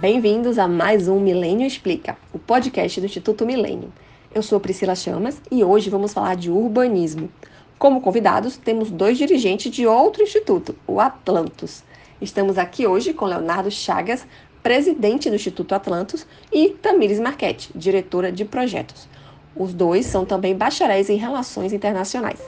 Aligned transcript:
Bem-vindos 0.00 0.58
a 0.58 0.66
mais 0.66 1.08
um 1.08 1.20
Milênio 1.20 1.66
Explica, 1.66 2.16
o 2.32 2.38
podcast 2.38 2.98
do 2.98 3.04
Instituto 3.04 3.44
Milênio. 3.44 3.92
Eu 4.34 4.42
sou 4.42 4.58
Priscila 4.58 4.94
Chamas 4.94 5.42
e 5.50 5.62
hoje 5.62 5.90
vamos 5.90 6.14
falar 6.14 6.36
de 6.36 6.50
urbanismo. 6.50 7.30
Como 7.78 8.00
convidados, 8.00 8.56
temos 8.56 8.90
dois 8.90 9.18
dirigentes 9.18 9.70
de 9.70 9.86
outro 9.86 10.22
instituto, 10.22 10.74
o 10.86 11.00
Atlantos. 11.00 11.84
Estamos 12.18 12.56
aqui 12.56 12.86
hoje 12.86 13.12
com 13.12 13.26
Leonardo 13.26 13.70
Chagas, 13.70 14.26
presidente 14.62 15.28
do 15.28 15.36
Instituto 15.36 15.74
Atlantos, 15.74 16.26
e 16.50 16.70
Tamires 16.70 17.20
Marchetti, 17.20 17.70
diretora 17.74 18.32
de 18.32 18.46
projetos. 18.46 19.06
Os 19.54 19.74
dois 19.74 20.06
são 20.06 20.24
também 20.24 20.56
bacharéis 20.56 21.10
em 21.10 21.16
Relações 21.16 21.74
Internacionais. 21.74 22.40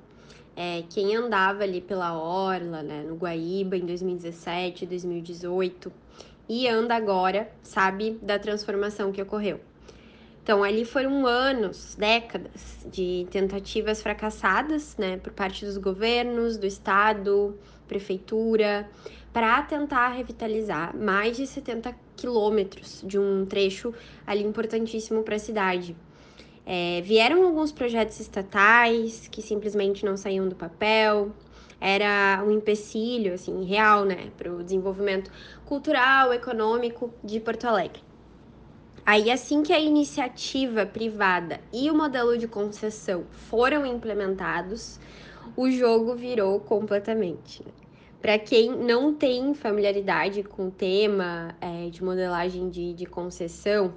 é, 0.57 0.85
quem 0.91 1.17
andava 1.17 1.63
ali 1.63 1.81
pela 1.81 2.17
Orla, 2.19 2.83
né, 2.83 3.03
no 3.03 3.17
Guaíba 3.17 3.77
em 3.77 3.87
2017, 3.87 4.87
2018 4.87 5.93
e 6.49 6.69
anda 6.69 6.95
agora, 6.95 7.51
sabe 7.63 8.19
da 8.21 8.39
transformação 8.39 9.13
que 9.13 9.23
ocorreu. 9.23 9.61
Então, 10.43 10.65
ali 10.65 10.85
foram 10.85 11.25
anos, 11.25 11.95
décadas 11.95 12.85
de 12.91 13.27
tentativas 13.31 14.03
fracassadas, 14.03 14.97
né, 14.97 15.17
por 15.17 15.33
parte 15.33 15.65
dos 15.65 15.79
governos, 15.79 16.57
do 16.57 16.67
estado, 16.67 17.57
prefeitura, 17.87 18.91
para 19.33 19.63
tentar 19.63 20.09
revitalizar 20.09 20.97
mais 20.97 21.37
de 21.37 21.47
70 21.47 21.95
quilômetros 22.17 23.03
de 23.07 23.19
um 23.19 23.47
trecho 23.47 23.95
ali 24.27 24.43
importantíssimo 24.43 25.23
para 25.23 25.37
a 25.37 25.39
cidade. 25.39 25.97
É, 26.65 27.01
vieram 27.03 27.45
alguns 27.45 27.73
projetos 27.73 28.21
estatais 28.21 29.29
que 29.29 29.43
simplesmente 29.43 30.05
não 30.05 30.17
saíam 30.17 30.49
do 30.49 30.55
papel, 30.55 31.33
era 31.81 32.43
um 32.47 32.53
empecilho, 32.53 33.35
assim, 33.35 33.65
real, 33.65 34.05
né, 34.05 34.31
para 34.39 34.53
o 34.53 34.63
desenvolvimento 34.63 35.33
cultural, 35.65 36.33
econômico 36.33 37.13
de 37.25 37.41
Porto 37.41 37.65
Alegre. 37.65 38.01
Aí, 39.05 39.33
assim 39.33 39.65
que 39.65 39.73
a 39.73 39.81
iniciativa 39.81 40.87
privada 40.87 41.61
e 41.73 41.91
o 41.91 41.95
modelo 41.95 42.39
de 42.39 42.47
concessão 42.47 43.25
foram 43.33 43.85
implementados, 43.85 45.01
o 45.57 45.69
jogo 45.69 46.15
virou 46.15 46.61
completamente. 46.61 47.65
Né? 47.65 47.73
Para 48.21 48.39
quem 48.39 48.71
não 48.71 49.13
tem 49.13 49.53
familiaridade 49.53 50.45
com 50.45 50.69
o 50.69 50.71
tema 50.71 51.57
é, 51.61 51.91
de 51.91 52.05
modelagem 52.05 52.71
de, 52.71 52.95
de 52.95 53.05
concessão, 53.05 53.95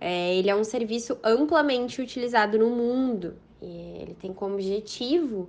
é, 0.00 0.34
ele 0.36 0.50
é 0.50 0.56
um 0.56 0.64
serviço 0.64 1.18
amplamente 1.22 2.00
utilizado 2.00 2.58
no 2.58 2.70
mundo. 2.70 3.36
E 3.60 4.02
ele 4.02 4.14
tem 4.14 4.32
como 4.32 4.54
objetivo 4.54 5.48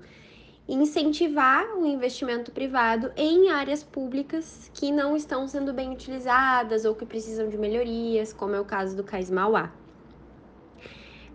incentivar 0.68 1.66
o 1.78 1.86
investimento 1.86 2.52
privado 2.52 3.12
em 3.16 3.50
áreas 3.50 3.84
públicas 3.84 4.70
que 4.74 4.92
não 4.92 5.16
estão 5.16 5.48
sendo 5.48 5.74
bem 5.74 5.92
utilizadas 5.92 6.84
ou 6.84 6.94
que 6.94 7.06
precisam 7.06 7.48
de 7.48 7.58
melhorias, 7.58 8.34
como 8.34 8.54
é 8.56 8.60
o 8.60 8.66
caso 8.66 8.96
do 8.96 9.04
Cais 9.04 9.30
Mauá. 9.30 9.72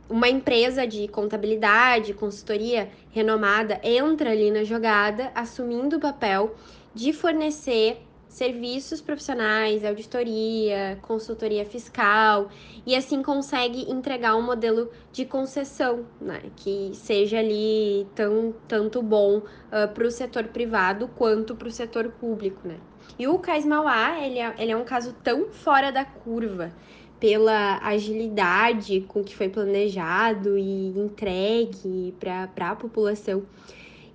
Uma 0.08 0.28
empresa 0.28 0.86
de 0.86 1.08
contabilidade, 1.08 2.12
consultoria 2.12 2.90
renomada 3.10 3.80
entra 3.82 4.30
ali 4.30 4.50
na 4.50 4.64
jogada, 4.64 5.32
assumindo 5.34 5.96
o 5.96 6.00
papel 6.00 6.54
de 6.94 7.14
fornecer 7.14 8.02
serviços 8.32 9.02
profissionais, 9.02 9.84
auditoria, 9.84 10.98
consultoria 11.02 11.66
fiscal, 11.66 12.48
e 12.86 12.96
assim 12.96 13.22
consegue 13.22 13.82
entregar 13.90 14.34
um 14.36 14.42
modelo 14.42 14.90
de 15.12 15.26
concessão, 15.26 16.06
né, 16.18 16.40
que 16.56 16.92
seja 16.94 17.38
ali 17.38 18.06
tão, 18.14 18.54
tanto 18.66 19.02
bom 19.02 19.36
uh, 19.38 19.92
para 19.92 20.06
o 20.06 20.10
setor 20.10 20.44
privado 20.44 21.08
quanto 21.08 21.54
para 21.54 21.68
o 21.68 21.70
setor 21.70 22.08
público, 22.12 22.66
né. 22.66 22.78
E 23.18 23.28
o 23.28 23.38
Cais 23.38 23.66
Mauá, 23.66 24.18
ele 24.24 24.38
é, 24.38 24.54
ele 24.58 24.72
é 24.72 24.76
um 24.76 24.84
caso 24.84 25.14
tão 25.22 25.50
fora 25.50 25.92
da 25.92 26.04
curva, 26.04 26.72
pela 27.20 27.78
agilidade 27.86 29.02
com 29.02 29.22
que 29.22 29.36
foi 29.36 29.48
planejado 29.48 30.56
e 30.58 30.88
entregue 30.98 32.12
para 32.18 32.70
a 32.70 32.74
população, 32.74 33.44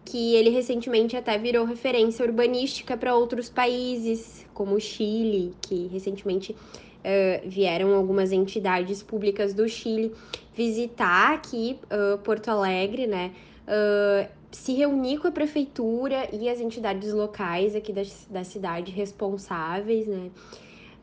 que 0.08 0.36
ele 0.36 0.50
recentemente 0.50 1.18
até 1.18 1.38
virou 1.38 1.66
referência 1.66 2.26
urbanística 2.26 2.96
para 2.96 3.14
outros 3.14 3.50
países, 3.50 4.46
como 4.54 4.76
o 4.76 4.80
Chile, 4.80 5.54
que 5.62 5.88
recentemente 5.88 6.54
uh, 6.54 7.50
vieram 7.50 7.94
algumas 7.94 8.32
entidades 8.32 9.04
públicas 9.04 9.54
do 9.54 9.68
Chile 9.68 10.14
visitar 10.56 11.34
aqui 11.34 11.78
uh, 11.92 12.18
Porto 12.20 12.48
Alegre, 12.48 13.06
né? 13.06 13.34
Uh, 13.68 14.30
se 14.50 14.74
reunir 14.74 15.18
com 15.18 15.28
a 15.28 15.32
prefeitura 15.32 16.30
e 16.32 16.48
as 16.48 16.62
entidades 16.62 17.12
locais 17.12 17.76
aqui 17.76 17.92
da, 17.92 18.04
da 18.30 18.46
cidade 18.46 18.94
responsáveis, 18.94 20.08
né? 20.08 20.32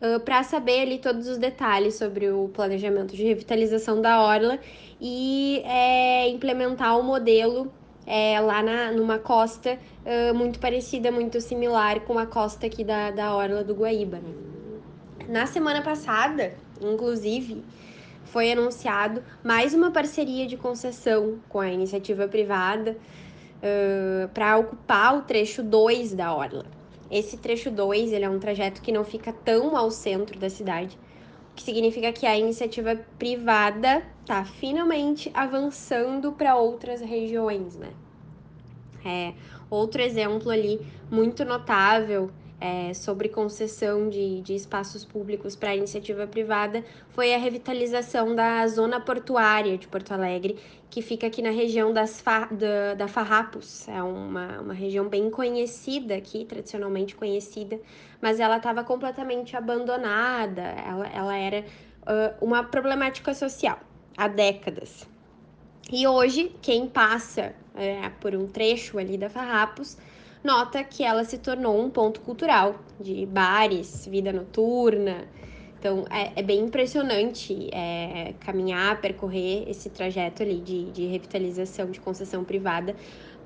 Uh, 0.01 0.19
para 0.21 0.43
saber 0.43 0.81
ali 0.81 0.99
todos 0.99 1.29
os 1.29 1.37
detalhes 1.37 1.95
sobre 1.97 2.31
o 2.31 2.49
planejamento 2.49 3.15
de 3.15 3.23
revitalização 3.23 4.01
da 4.01 4.23
orla 4.23 4.59
e 4.99 5.61
é, 5.67 6.27
implementar 6.31 6.99
o 6.99 7.03
modelo 7.03 7.71
é, 8.07 8.39
lá 8.41 8.63
na, 8.63 8.93
numa 8.93 9.19
costa 9.19 9.79
uh, 10.05 10.35
muito 10.35 10.59
parecida, 10.59 11.11
muito 11.11 11.41
similar 11.41 12.01
com 12.01 12.19
a 12.19 12.27
costa 12.27 12.67
aqui 12.67 12.85
da, 12.85 13.11
da 13.11 13.35
Orla 13.35 13.65
do 13.65 13.75
Guaíba. 13.75 14.21
Na 15.29 15.47
semana 15.47 15.81
passada, 15.81 16.55
inclusive, 16.81 17.65
foi 18.25 18.53
anunciado 18.53 19.23
mais 19.43 19.75
uma 19.75 19.91
parceria 19.91 20.47
de 20.47 20.57
concessão 20.57 21.39
com 21.49 21.61
a 21.61 21.71
iniciativa 21.71 22.29
privada 22.29 22.93
uh, 22.93 24.29
para 24.29 24.59
ocupar 24.59 25.17
o 25.17 25.23
trecho 25.23 25.63
2 25.63 26.15
da 26.15 26.35
Orla. 26.35 26.67
Esse 27.11 27.37
trecho 27.37 27.71
2 27.71 28.13
ele 28.13 28.25
é 28.25 28.29
um 28.29 28.39
trajeto 28.39 28.83
que 28.83 28.93
não 28.93 29.05
fica 29.05 29.33
tão 29.33 29.77
ao 29.77 29.91
centro 29.91 30.39
da 30.39 30.51
cidade, 30.51 30.99
que 31.55 31.63
significa 31.63 32.13
que 32.13 32.27
a 32.27 32.37
iniciativa 32.37 32.97
privada 33.19 34.03
está 34.21 34.45
finalmente 34.45 35.31
avançando 35.35 36.33
para 36.33 36.57
outras 36.57 37.01
regiões, 37.01 37.77
né? 37.77 37.91
É, 39.05 39.35
outro 39.69 40.01
exemplo 40.01 40.51
ali 40.51 40.81
muito 41.11 41.45
notável 41.45 42.31
é, 42.65 42.95
sobre 42.95 43.29
concessão 43.29 44.09
de, 44.09 44.41
de 44.41 44.55
espaços 44.55 45.05
públicos 45.05 45.55
para 45.55 45.77
iniciativa 45.77 46.27
privada 46.27 46.83
foi 47.11 47.35
a 47.35 47.37
revitalização 47.37 48.35
da 48.35 48.67
zona 48.67 48.99
portuária 48.99 49.77
de 49.77 49.87
Porto 49.87 50.13
Alegre, 50.13 50.57
que 50.89 51.03
fica 51.03 51.27
aqui 51.27 51.43
na 51.43 51.51
região 51.51 51.93
das 51.93 52.23
fa, 52.23 52.47
da, 52.47 52.95
da 52.95 53.07
Farrapos. 53.07 53.87
É 53.87 54.03
uma, 54.03 54.63
uma 54.63 54.73
região 54.73 55.07
bem 55.11 55.29
conhecida 55.29 56.15
aqui, 56.15 56.47
tradicionalmente 56.47 57.15
conhecida, 57.15 57.79
mas 58.19 58.41
ela 58.41 58.57
estava 58.57 58.83
completamente 58.83 59.55
abandonada, 59.55 60.63
ela, 60.63 61.07
ela 61.09 61.37
era 61.37 61.61
uh, 61.61 62.35
uma 62.43 62.65
problemática 62.65 63.35
social 63.35 63.79
há 64.17 64.27
décadas. 64.27 65.07
E 65.93 66.07
hoje, 66.07 66.51
quem 66.63 66.89
passa 66.89 67.55
é, 67.75 68.09
por 68.23 68.35
um 68.35 68.47
trecho 68.47 68.99
ali 68.99 69.19
da 69.19 69.29
Farrapos 69.29 69.99
nota 70.45 70.85
que 70.85 71.03
ela 71.03 71.25
se 71.25 71.39
tornou 71.39 71.81
um 71.81 71.91
ponto 71.91 72.21
cultural 72.21 72.85
de 73.01 73.27
bares, 73.27 74.07
vida 74.07 74.33
noturna. 74.33 75.29
Então 75.79 76.05
é, 76.11 76.41
é 76.41 76.43
bem 76.43 76.61
impressionante 76.61 77.69
é, 77.73 78.35
caminhar, 78.41 79.01
percorrer 79.01 79.69
esse 79.69 79.91
trajeto 79.91 80.43
ali 80.43 80.61
de, 80.61 80.91
de 80.93 81.07
revitalização 81.07 81.91
de 81.91 82.01
concessão 82.01 82.45
privada. 82.45 82.97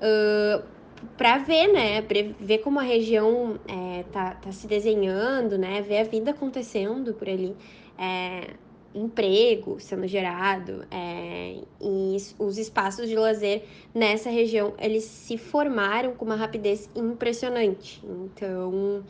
Uh, 0.01 0.79
para 1.17 1.37
ver, 1.39 1.71
né, 1.73 2.01
pra 2.01 2.19
ver 2.39 2.59
como 2.59 2.79
a 2.79 2.83
região 2.83 3.59
é, 3.67 4.03
tá, 4.03 4.35
tá 4.35 4.51
se 4.51 4.67
desenhando, 4.67 5.57
né, 5.57 5.81
ver 5.81 5.99
a 5.99 6.03
vida 6.03 6.31
acontecendo 6.31 7.13
por 7.13 7.29
ali. 7.29 7.57
É, 7.97 8.57
emprego 8.93 9.79
sendo 9.79 10.07
gerado 10.07 10.85
é, 10.89 11.57
e 11.79 12.17
os 12.39 12.57
espaços 12.57 13.07
de 13.07 13.15
lazer 13.15 13.63
nessa 13.93 14.29
região 14.29 14.73
eles 14.79 15.03
se 15.03 15.37
formaram 15.37 16.13
com 16.13 16.25
uma 16.25 16.35
rapidez 16.35 16.89
impressionante. 16.95 18.01
Então 18.03 19.03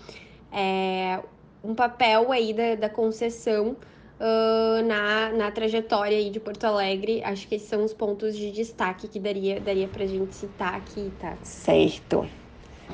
é 0.51 1.19
um 1.63 1.73
papel 1.73 2.31
aí 2.31 2.53
da, 2.53 2.75
da 2.75 2.89
concessão 2.89 3.75
uh, 4.19 4.85
na, 4.85 5.31
na 5.31 5.51
trajetória 5.51 6.17
aí 6.17 6.29
de 6.29 6.39
Porto 6.39 6.65
Alegre 6.65 7.23
acho 7.23 7.47
que 7.47 7.55
esses 7.55 7.67
são 7.67 7.83
os 7.83 7.93
pontos 7.93 8.35
de 8.35 8.51
destaque 8.51 9.07
que 9.07 9.19
daria 9.19 9.59
daria 9.59 9.87
pra 9.87 10.05
gente 10.05 10.35
citar 10.35 10.75
aqui 10.75 11.11
tá? 11.19 11.37
Certo. 11.43 12.27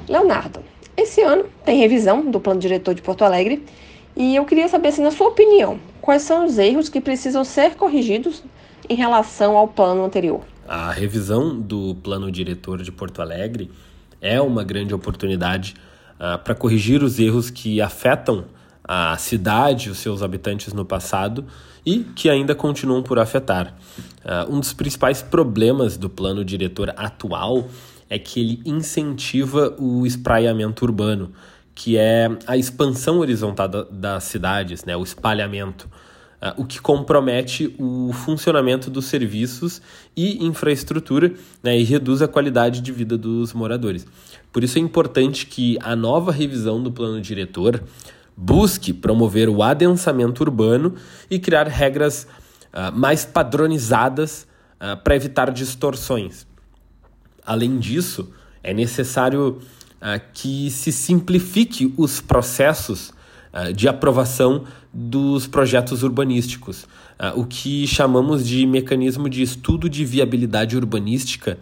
Leonardo, 0.07 0.61
esse 0.97 1.21
ano 1.21 1.49
tem 1.63 1.79
revisão 1.79 2.29
do 2.29 2.39
plano 2.39 2.59
diretor 2.59 2.93
de 2.93 3.01
Porto 3.01 3.23
Alegre 3.23 3.63
e 4.15 4.33
eu 4.33 4.45
queria 4.45 4.67
saber, 4.69 4.89
assim, 4.89 5.01
na 5.01 5.11
sua 5.11 5.27
opinião, 5.27 5.77
quais 6.05 6.21
são 6.21 6.45
os 6.45 6.59
erros 6.59 6.87
que 6.87 7.01
precisam 7.01 7.43
ser 7.43 7.75
corrigidos 7.75 8.43
em 8.87 8.95
relação 8.95 9.57
ao 9.57 9.67
plano 9.67 10.05
anterior? 10.05 10.41
A 10.67 10.91
revisão 10.91 11.59
do 11.59 11.95
plano 11.95 12.31
diretor 12.31 12.83
de 12.83 12.91
Porto 12.91 13.23
Alegre 13.23 13.71
é 14.21 14.39
uma 14.39 14.63
grande 14.63 14.93
oportunidade 14.93 15.73
uh, 16.15 16.37
para 16.37 16.53
corrigir 16.53 17.01
os 17.01 17.19
erros 17.19 17.49
que 17.49 17.81
afetam 17.81 18.45
a 18.83 19.17
cidade, 19.17 19.89
os 19.89 19.97
seus 19.97 20.21
habitantes 20.21 20.71
no 20.73 20.85
passado 20.85 21.45
e 21.83 22.03
que 22.15 22.29
ainda 22.29 22.53
continuam 22.53 23.01
por 23.01 23.17
afetar. 23.17 23.73
Uh, 24.23 24.55
um 24.55 24.59
dos 24.59 24.73
principais 24.73 25.23
problemas 25.23 25.97
do 25.97 26.07
plano 26.07 26.45
diretor 26.45 26.93
atual 26.95 27.67
é 28.07 28.19
que 28.19 28.39
ele 28.39 28.61
incentiva 28.63 29.75
o 29.79 30.05
espraiamento 30.05 30.85
urbano, 30.85 31.31
que 31.75 31.97
é 31.97 32.29
a 32.47 32.55
expansão 32.55 33.19
horizontal 33.19 33.67
das 33.67 34.23
cidades, 34.23 34.85
né, 34.85 34.95
o 34.95 35.03
espalhamento, 35.03 35.89
uh, 36.41 36.61
o 36.61 36.65
que 36.65 36.79
compromete 36.79 37.75
o 37.77 38.13
funcionamento 38.13 38.89
dos 38.89 39.05
serviços 39.05 39.81
e 40.15 40.43
infraestrutura 40.45 41.33
né, 41.61 41.77
e 41.77 41.83
reduz 41.83 42.21
a 42.21 42.29
qualidade 42.29 42.79
de 42.79 42.91
vida 42.93 43.17
dos 43.17 43.51
moradores. 43.51 44.07
Por 44.53 44.63
isso 44.63 44.77
é 44.77 44.81
importante 44.81 45.45
que 45.45 45.77
a 45.81 45.97
nova 45.97 46.31
revisão 46.31 46.81
do 46.81 46.89
plano 46.89 47.19
diretor 47.19 47.83
busque 48.37 48.93
promover 48.93 49.49
o 49.49 49.61
adensamento 49.61 50.41
urbano 50.41 50.95
e 51.29 51.37
criar 51.39 51.67
regras 51.67 52.25
uh, 52.73 52.97
mais 52.97 53.25
padronizadas 53.25 54.47
uh, 54.75 54.95
para 55.03 55.15
evitar 55.15 55.51
distorções. 55.51 56.47
Além 57.45 57.77
disso, 57.77 58.31
é 58.63 58.73
necessário 58.73 59.61
que 60.33 60.69
se 60.69 60.91
simplifique 60.91 61.91
os 61.97 62.21
processos 62.21 63.09
uh, 63.51 63.73
de 63.73 63.87
aprovação 63.87 64.63
dos 64.93 65.47
projetos 65.47 66.03
urbanísticos. 66.03 66.83
Uh, 66.83 67.39
o 67.39 67.45
que 67.45 67.87
chamamos 67.87 68.47
de 68.47 68.67
mecanismo 68.67 69.27
de 69.27 69.41
estudo 69.41 69.89
de 69.89 70.05
viabilidade 70.05 70.77
urbanística 70.77 71.57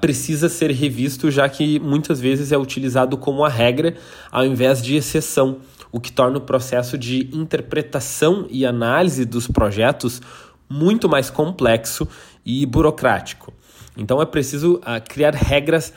precisa 0.00 0.48
ser 0.48 0.70
revisto, 0.70 1.30
já 1.30 1.46
que 1.50 1.78
muitas 1.78 2.18
vezes 2.18 2.50
é 2.50 2.56
utilizado 2.56 3.18
como 3.18 3.44
a 3.44 3.48
regra 3.48 3.94
ao 4.32 4.46
invés 4.46 4.80
de 4.80 4.96
exceção, 4.96 5.58
o 5.92 6.00
que 6.00 6.10
torna 6.10 6.38
o 6.38 6.40
processo 6.40 6.96
de 6.96 7.28
interpretação 7.30 8.46
e 8.48 8.64
análise 8.64 9.26
dos 9.26 9.46
projetos 9.46 10.22
muito 10.66 11.10
mais 11.10 11.28
complexo 11.28 12.08
e 12.42 12.64
burocrático. 12.64 13.52
Então 13.98 14.20
é 14.22 14.24
preciso 14.24 14.80
criar 15.08 15.34
regras 15.34 15.92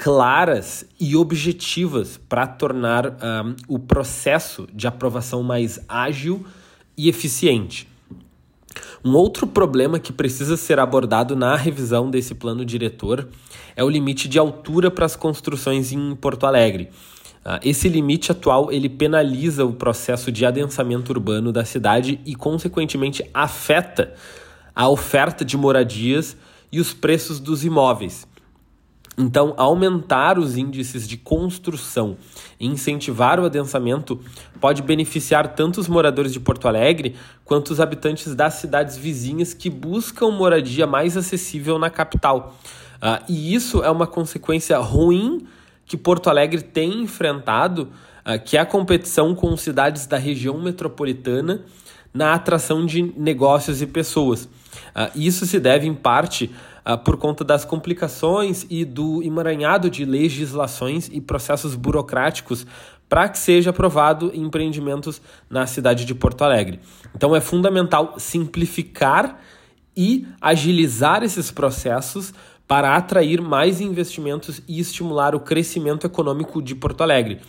claras 0.00 0.86
e 0.98 1.14
objetivas 1.14 2.18
para 2.26 2.46
tornar 2.46 3.06
uh, 3.06 3.54
o 3.68 3.78
processo 3.78 4.66
de 4.72 4.86
aprovação 4.86 5.42
mais 5.42 5.78
ágil 5.86 6.42
e 6.96 7.06
eficiente. 7.06 7.86
Um 9.04 9.12
outro 9.14 9.46
problema 9.46 9.98
que 9.98 10.10
precisa 10.10 10.56
ser 10.56 10.78
abordado 10.78 11.36
na 11.36 11.54
revisão 11.54 12.10
desse 12.10 12.34
plano 12.34 12.64
diretor 12.64 13.28
é 13.76 13.84
o 13.84 13.90
limite 13.90 14.26
de 14.26 14.38
altura 14.38 14.90
para 14.90 15.04
as 15.04 15.16
construções 15.16 15.92
em 15.92 16.16
Porto 16.16 16.46
Alegre. 16.46 16.88
Uh, 17.44 17.60
esse 17.62 17.86
limite 17.86 18.32
atual 18.32 18.72
ele 18.72 18.88
penaliza 18.88 19.66
o 19.66 19.74
processo 19.74 20.32
de 20.32 20.46
adensamento 20.46 21.12
urbano 21.12 21.52
da 21.52 21.66
cidade 21.66 22.18
e, 22.24 22.34
consequentemente, 22.34 23.22
afeta 23.34 24.14
a 24.74 24.88
oferta 24.88 25.44
de 25.44 25.58
moradias 25.58 26.38
e 26.72 26.80
os 26.80 26.94
preços 26.94 27.38
dos 27.38 27.66
imóveis. 27.66 28.29
Então, 29.18 29.52
aumentar 29.56 30.38
os 30.38 30.56
índices 30.56 31.06
de 31.06 31.16
construção 31.16 32.16
e 32.58 32.66
incentivar 32.66 33.38
o 33.38 33.44
adensamento 33.44 34.18
pode 34.60 34.82
beneficiar 34.82 35.48
tanto 35.54 35.80
os 35.80 35.88
moradores 35.88 36.32
de 36.32 36.40
Porto 36.40 36.68
Alegre 36.68 37.16
quanto 37.44 37.70
os 37.70 37.80
habitantes 37.80 38.34
das 38.34 38.54
cidades 38.54 38.96
vizinhas 38.96 39.52
que 39.52 39.68
buscam 39.68 40.30
moradia 40.30 40.86
mais 40.86 41.16
acessível 41.16 41.78
na 41.78 41.90
capital. 41.90 42.56
Uh, 42.96 43.24
e 43.28 43.54
isso 43.54 43.82
é 43.82 43.90
uma 43.90 44.06
consequência 44.06 44.78
ruim 44.78 45.46
que 45.84 45.96
Porto 45.96 46.30
Alegre 46.30 46.62
tem 46.62 47.02
enfrentado, 47.02 47.88
uh, 48.24 48.42
que 48.44 48.56
é 48.56 48.60
a 48.60 48.66
competição 48.66 49.34
com 49.34 49.56
cidades 49.56 50.06
da 50.06 50.18
região 50.18 50.58
metropolitana 50.60 51.62
na 52.12 52.34
atração 52.34 52.84
de 52.84 53.02
negócios 53.16 53.80
e 53.82 53.86
pessoas. 53.86 54.44
Uh, 54.44 55.10
isso 55.14 55.46
se 55.46 55.58
deve, 55.58 55.86
em 55.86 55.94
parte, 55.94 56.50
por 56.96 57.16
conta 57.16 57.44
das 57.44 57.64
complicações 57.64 58.66
e 58.70 58.84
do 58.84 59.22
emaranhado 59.22 59.90
de 59.90 60.04
legislações 60.04 61.08
e 61.12 61.20
processos 61.20 61.74
burocráticos 61.74 62.66
para 63.08 63.28
que 63.28 63.38
seja 63.38 63.70
aprovado 63.70 64.30
empreendimentos 64.32 65.20
na 65.50 65.66
cidade 65.66 66.04
de 66.04 66.14
Porto 66.14 66.42
Alegre. 66.42 66.80
Então 67.14 67.34
é 67.34 67.40
fundamental 67.40 68.14
simplificar 68.18 69.40
e 69.96 70.26
agilizar 70.40 71.22
esses 71.24 71.50
processos 71.50 72.32
para 72.68 72.94
atrair 72.94 73.40
mais 73.40 73.80
investimentos 73.80 74.62
e 74.68 74.78
estimular 74.78 75.34
o 75.34 75.40
crescimento 75.40 76.06
econômico 76.06 76.62
de 76.62 76.76
Porto 76.76 77.00
Alegre. 77.00 77.40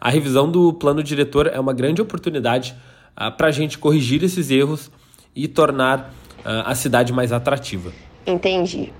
A 0.00 0.08
revisão 0.08 0.48
do 0.48 0.72
plano 0.72 1.02
diretor 1.02 1.48
é 1.48 1.58
uma 1.58 1.72
grande 1.72 2.00
oportunidade 2.00 2.76
uh, 3.16 3.36
para 3.36 3.48
a 3.48 3.50
gente 3.50 3.76
corrigir 3.76 4.22
esses 4.22 4.52
erros 4.52 4.88
e 5.34 5.48
tornar 5.48 6.14
uh, 6.38 6.62
a 6.64 6.76
cidade 6.76 7.12
mais 7.12 7.32
atrativa. 7.32 7.92
Entendi. 8.28 8.92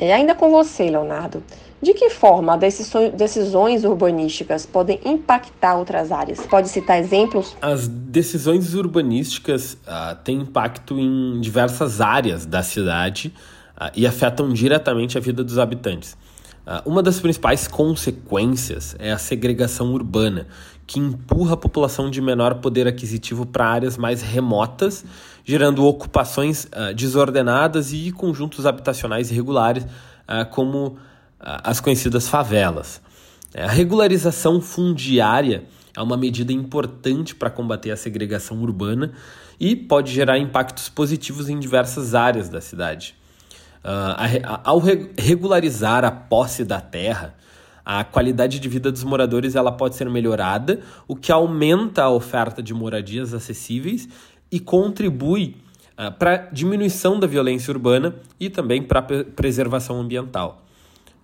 E 0.00 0.10
ainda 0.10 0.34
com 0.34 0.50
você, 0.50 0.90
Leonardo, 0.90 1.42
de 1.80 1.94
que 1.94 2.10
forma 2.10 2.58
decisões 3.14 3.84
urbanísticas 3.84 4.66
podem 4.66 4.98
impactar 5.04 5.76
outras 5.76 6.10
áreas? 6.10 6.40
Pode 6.46 6.68
citar 6.68 6.98
exemplos? 6.98 7.56
As 7.60 7.86
decisões 7.86 8.74
urbanísticas 8.74 9.74
uh, 9.74 10.16
têm 10.24 10.38
impacto 10.38 10.98
em 10.98 11.40
diversas 11.40 12.00
áreas 12.00 12.44
da 12.44 12.62
cidade 12.62 13.32
uh, 13.76 13.90
e 13.94 14.06
afetam 14.06 14.52
diretamente 14.52 15.16
a 15.16 15.20
vida 15.20 15.44
dos 15.44 15.58
habitantes. 15.58 16.16
Uh, 16.66 16.88
uma 16.88 17.02
das 17.02 17.20
principais 17.20 17.68
consequências 17.68 18.96
é 18.98 19.12
a 19.12 19.18
segregação 19.18 19.92
urbana, 19.92 20.46
que 20.86 20.98
empurra 20.98 21.52
a 21.52 21.56
população 21.56 22.10
de 22.10 22.20
menor 22.20 22.54
poder 22.56 22.88
aquisitivo 22.88 23.44
para 23.44 23.66
áreas 23.66 23.98
mais 23.98 24.22
remotas, 24.22 25.04
gerando 25.44 25.84
ocupações 25.84 26.64
uh, 26.64 26.94
desordenadas 26.94 27.92
e 27.92 28.10
conjuntos 28.10 28.64
habitacionais 28.64 29.30
irregulares, 29.30 29.84
uh, 29.84 30.48
como 30.50 30.86
uh, 30.86 30.96
as 31.38 31.80
conhecidas 31.80 32.26
favelas. 32.26 33.00
A 33.54 33.68
regularização 33.68 34.60
fundiária 34.60 35.64
é 35.96 36.02
uma 36.02 36.16
medida 36.16 36.52
importante 36.52 37.34
para 37.34 37.50
combater 37.50 37.90
a 37.90 37.96
segregação 37.96 38.60
urbana 38.62 39.12
e 39.60 39.76
pode 39.76 40.12
gerar 40.12 40.38
impactos 40.38 40.88
positivos 40.88 41.48
em 41.48 41.60
diversas 41.60 42.14
áreas 42.14 42.48
da 42.48 42.60
cidade. 42.60 43.14
ao 44.64 44.80
regularizar 45.16 46.04
a 46.04 46.10
posse 46.10 46.64
da 46.64 46.80
terra, 46.80 47.36
a 47.84 48.02
qualidade 48.02 48.58
de 48.58 48.68
vida 48.68 48.90
dos 48.90 49.04
moradores 49.04 49.54
ela 49.54 49.70
pode 49.70 49.94
ser 49.94 50.08
melhorada, 50.08 50.80
o 51.06 51.14
que 51.14 51.30
aumenta 51.30 52.02
a 52.02 52.10
oferta 52.10 52.62
de 52.62 52.72
moradias 52.72 53.34
acessíveis 53.34 54.08
e 54.50 54.60
contribui 54.60 55.56
uh, 55.98 56.12
para 56.12 56.34
a 56.34 56.36
diminuição 56.36 57.18
da 57.18 57.26
violência 57.26 57.72
urbana 57.72 58.14
e 58.38 58.48
também 58.48 58.82
para 58.82 59.00
a 59.00 59.24
preservação 59.24 60.00
ambiental. 60.00 60.64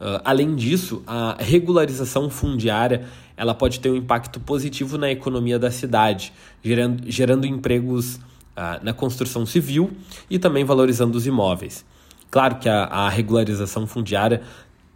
Uh, 0.00 0.21
além 0.25 0.57
disso, 0.57 1.03
a 1.07 1.37
regularização 1.39 2.31
fundiária 2.31 3.07
ela 3.37 3.55
pode 3.55 3.81
ter 3.81 3.91
um 3.91 3.97
impacto 3.97 4.41
positivo 4.41 4.97
na 4.97 5.11
economia 5.11 5.59
da 5.59 5.71
cidade, 5.71 6.33
gerando, 6.62 7.03
gerando 7.11 7.47
empregos 7.47 8.17
uh, 8.17 8.83
na 8.83 8.93
construção 8.93 9.45
civil 9.45 9.91
e 10.29 10.39
também 10.39 10.65
valorizando 10.65 11.17
os 11.17 11.27
imóveis. 11.27 11.85
Claro 12.31 12.57
que 12.57 12.69
a, 12.69 12.85
a 12.85 13.09
regularização 13.09 13.87
fundiária 13.87 14.43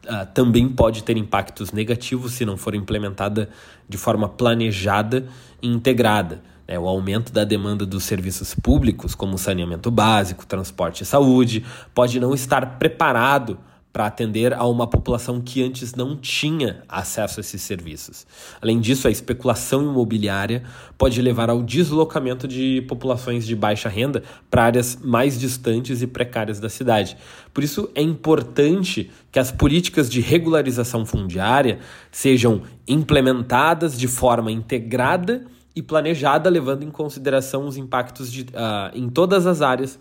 uh, 0.04 0.26
também 0.32 0.68
pode 0.68 1.02
ter 1.02 1.16
impactos 1.16 1.72
negativos 1.72 2.32
se 2.32 2.44
não 2.44 2.56
for 2.56 2.74
implementada 2.74 3.48
de 3.88 3.98
forma 3.98 4.28
planejada 4.28 5.26
e 5.60 5.68
integrada. 5.68 6.42
Né? 6.66 6.78
O 6.78 6.88
aumento 6.88 7.32
da 7.32 7.44
demanda 7.44 7.86
dos 7.86 8.04
serviços 8.04 8.54
públicos, 8.54 9.14
como 9.14 9.38
saneamento 9.38 9.90
básico, 9.90 10.46
transporte 10.46 11.02
e 11.02 11.06
saúde, 11.06 11.64
pode 11.94 12.18
não 12.18 12.34
estar 12.34 12.78
preparado 12.78 13.58
para 13.94 14.06
atender 14.06 14.52
a 14.52 14.64
uma 14.64 14.88
população 14.88 15.40
que 15.40 15.62
antes 15.62 15.94
não 15.94 16.16
tinha 16.16 16.82
acesso 16.88 17.38
a 17.38 17.42
esses 17.42 17.62
serviços. 17.62 18.26
Além 18.60 18.80
disso, 18.80 19.06
a 19.06 19.10
especulação 19.10 19.82
imobiliária 19.82 20.64
pode 20.98 21.22
levar 21.22 21.48
ao 21.48 21.62
deslocamento 21.62 22.48
de 22.48 22.82
populações 22.88 23.46
de 23.46 23.54
baixa 23.54 23.88
renda 23.88 24.24
para 24.50 24.64
áreas 24.64 24.98
mais 25.00 25.38
distantes 25.38 26.02
e 26.02 26.08
precárias 26.08 26.58
da 26.58 26.68
cidade. 26.68 27.16
Por 27.52 27.62
isso, 27.62 27.88
é 27.94 28.02
importante 28.02 29.12
que 29.30 29.38
as 29.38 29.52
políticas 29.52 30.10
de 30.10 30.20
regularização 30.20 31.06
fundiária 31.06 31.78
sejam 32.10 32.62
implementadas 32.88 33.96
de 33.96 34.08
forma 34.08 34.50
integrada 34.50 35.46
e 35.74 35.82
planejada, 35.82 36.48
levando 36.48 36.82
em 36.82 36.90
consideração 36.90 37.66
os 37.66 37.76
impactos 37.76 38.30
de, 38.30 38.42
uh, 38.42 38.90
em 38.94 39.08
todas 39.08 39.46
as 39.46 39.62
áreas 39.62 39.98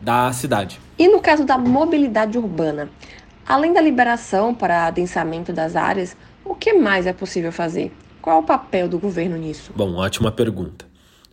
da 0.00 0.32
cidade. 0.32 0.80
E 0.98 1.08
no 1.08 1.20
caso 1.20 1.44
da 1.44 1.58
mobilidade 1.58 2.38
urbana, 2.38 2.88
Além 3.46 3.72
da 3.72 3.80
liberação 3.80 4.52
para 4.52 4.88
adensamento 4.88 5.52
das 5.52 5.76
áreas, 5.76 6.16
o 6.44 6.52
que 6.52 6.72
mais 6.72 7.06
é 7.06 7.12
possível 7.12 7.52
fazer? 7.52 7.92
Qual 8.20 8.38
é 8.38 8.40
o 8.40 8.42
papel 8.42 8.88
do 8.88 8.98
governo 8.98 9.36
nisso? 9.36 9.72
Bom, 9.76 9.94
ótima 9.94 10.32
pergunta. 10.32 10.84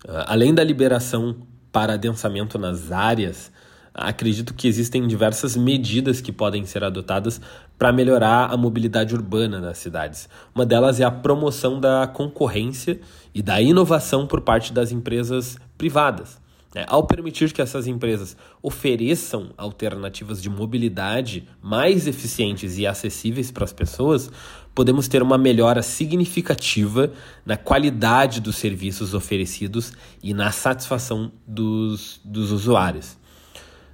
Uh, 0.05 0.21
além 0.27 0.53
da 0.53 0.63
liberação 0.63 1.35
para 1.71 1.93
adensamento 1.93 2.59
nas 2.59 2.91
áreas, 2.91 3.51
acredito 3.93 4.53
que 4.53 4.67
existem 4.67 5.07
diversas 5.07 5.55
medidas 5.55 6.19
que 6.19 6.31
podem 6.31 6.65
ser 6.65 6.83
adotadas 6.83 7.39
para 7.77 7.91
melhorar 7.91 8.51
a 8.51 8.57
mobilidade 8.57 9.13
urbana 9.13 9.59
nas 9.59 9.77
cidades. 9.77 10.27
Uma 10.55 10.65
delas 10.65 10.99
é 10.99 11.03
a 11.03 11.11
promoção 11.11 11.79
da 11.79 12.07
concorrência 12.07 12.99
e 13.33 13.41
da 13.41 13.61
inovação 13.61 14.25
por 14.25 14.41
parte 14.41 14.73
das 14.73 14.91
empresas 14.91 15.57
privadas. 15.77 16.41
É, 16.75 16.85
ao 16.87 17.05
permitir 17.05 17.53
que 17.53 17.61
essas 17.61 17.85
empresas 17.85 18.35
ofereçam 18.59 19.51
alternativas 19.55 20.41
de 20.41 20.49
mobilidade 20.49 21.47
mais 21.61 22.07
eficientes 22.07 22.79
e 22.79 22.87
acessíveis 22.87 23.51
para 23.51 23.63
as 23.63 23.71
pessoas, 23.71 24.31
podemos 24.73 25.07
ter 25.07 25.21
uma 25.21 25.37
melhora 25.37 25.83
significativa 25.83 27.11
na 27.45 27.57
qualidade 27.57 28.41
dos 28.41 28.55
serviços 28.55 29.13
oferecidos 29.13 29.93
e 30.23 30.33
na 30.33 30.51
satisfação 30.51 31.31
dos, 31.45 32.19
dos 32.25 32.51
usuários. 32.51 33.21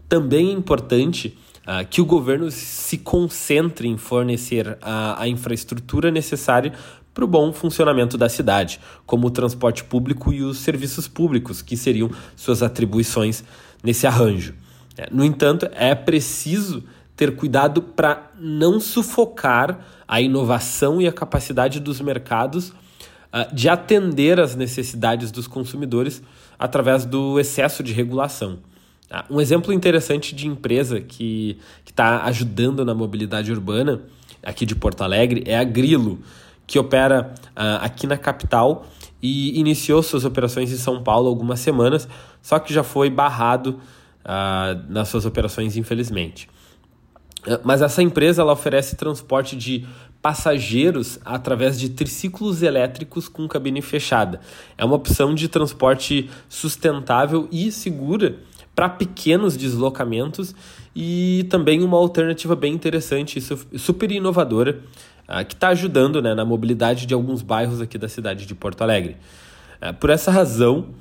Também 0.10 0.50
é 0.50 0.52
importante 0.52 1.38
uh, 1.60 1.88
que 1.88 2.02
o 2.02 2.06
governo 2.06 2.50
se 2.50 2.98
concentre 2.98 3.88
em 3.88 3.96
fornecer 3.96 4.78
a, 4.82 5.22
a 5.22 5.28
infraestrutura 5.28 6.10
necessária 6.10 6.74
para 7.14 7.24
o 7.24 7.28
bom 7.28 7.54
funcionamento 7.54 8.18
da 8.18 8.28
cidade, 8.28 8.80
como 9.06 9.28
o 9.28 9.30
transporte 9.30 9.84
público 9.84 10.34
e 10.34 10.42
os 10.42 10.58
serviços 10.58 11.08
públicos, 11.08 11.62
que 11.62 11.78
seriam 11.78 12.10
suas 12.36 12.64
atribuições 12.64 13.44
nesse 13.84 14.08
arranjo. 14.08 14.56
É, 14.98 15.08
no 15.12 15.24
entanto, 15.24 15.70
é 15.74 15.94
preciso 15.94 16.84
ter 17.16 17.36
cuidado 17.36 17.82
para 17.82 18.32
não 18.40 18.80
sufocar 18.80 19.86
a 20.08 20.20
inovação 20.22 21.02
e 21.02 21.08
a 21.08 21.12
capacidade 21.12 21.80
dos 21.80 22.02
mercados 22.02 22.70
uh, 22.70 23.54
de 23.54 23.70
atender 23.70 24.40
às 24.40 24.56
necessidades 24.56 25.30
dos 25.30 25.46
consumidores 25.46 26.24
através 26.58 27.06
do 27.06 27.40
excesso 27.40 27.84
de 27.84 27.94
regulação. 27.94 28.60
Uh, 29.12 29.36
um 29.36 29.42
exemplo 29.42 29.74
interessante 29.74 30.36
de 30.36 30.48
empresa 30.48 31.02
que 31.02 31.58
está 31.86 32.24
ajudando 32.26 32.86
na 32.86 32.94
mobilidade 32.94 33.52
urbana 33.52 34.02
aqui 34.44 34.66
de 34.66 34.76
Porto 34.76 35.04
Alegre 35.04 35.44
é 35.46 35.58
a 35.58 35.64
Grilo 35.64 36.20
que 36.68 36.78
opera 36.78 37.34
uh, 37.50 37.84
aqui 37.84 38.06
na 38.06 38.18
capital 38.18 38.86
e 39.22 39.60
iniciou 39.60 40.04
suas 40.04 40.24
operações 40.24 40.72
em 40.72 40.78
São 40.78 41.04
Paulo 41.04 41.28
algumas 41.28 41.60
semanas, 41.60 42.08
só 42.42 42.60
que 42.60 42.74
já 42.74 42.84
foi 42.84 43.10
barrado 43.10 43.80
uh, 44.24 44.86
nas 44.88 45.10
suas 45.10 45.26
operações, 45.26 45.76
infelizmente. 45.76 46.48
Mas 47.64 47.82
essa 47.82 48.04
empresa 48.04 48.42
ela 48.42 48.52
oferece 48.52 48.96
transporte 48.96 49.56
de 49.56 49.86
passageiros 50.22 51.18
através 51.24 51.80
de 51.80 51.90
triciclos 51.90 52.62
elétricos 52.62 53.28
com 53.28 53.48
cabine 53.48 53.82
fechada. 53.82 54.42
É 54.78 54.84
uma 54.84 54.96
opção 54.96 55.34
de 55.34 55.48
transporte 55.48 56.30
sustentável 56.50 57.48
e 57.52 57.72
segura 57.72 58.40
para 58.80 58.88
pequenos 58.88 59.58
deslocamentos 59.58 60.56
e 60.96 61.46
também 61.50 61.84
uma 61.84 61.98
alternativa 61.98 62.56
bem 62.56 62.74
interessante 62.74 63.38
e 63.38 63.78
super 63.78 64.10
inovadora 64.10 64.80
uh, 65.28 65.44
que 65.44 65.54
está 65.54 65.68
ajudando 65.68 66.22
né, 66.22 66.34
na 66.34 66.46
mobilidade 66.46 67.06
de 67.06 67.14
alguns 67.14 67.42
bairros 67.42 67.82
aqui 67.82 67.98
da 67.98 68.08
cidade 68.08 68.46
de 68.46 68.56
Porto 68.56 68.82
Alegre. 68.82 69.18
Uh, 69.82 69.94
por 69.96 70.10
essa 70.10 70.32
razão, 70.32 70.92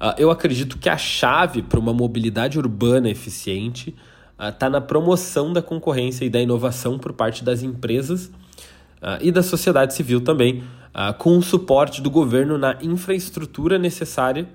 uh, 0.00 0.14
eu 0.16 0.30
acredito 0.30 0.78
que 0.78 0.88
a 0.88 0.96
chave 0.96 1.60
para 1.60 1.80
uma 1.80 1.92
mobilidade 1.92 2.56
urbana 2.56 3.10
eficiente 3.10 3.96
está 4.40 4.70
na 4.70 4.80
promoção 4.80 5.52
da 5.52 5.60
concorrência 5.60 6.24
e 6.24 6.30
da 6.30 6.40
inovação 6.40 7.00
por 7.00 7.12
parte 7.12 7.42
das 7.42 7.64
empresas 7.64 8.30
e 9.20 9.32
da 9.32 9.42
sociedade 9.42 9.92
civil 9.94 10.20
também, 10.20 10.62
com 11.18 11.36
o 11.36 11.42
suporte 11.42 12.00
do 12.00 12.08
governo 12.08 12.56
na 12.56 12.78
infraestrutura 12.80 13.76
necessária 13.76 14.46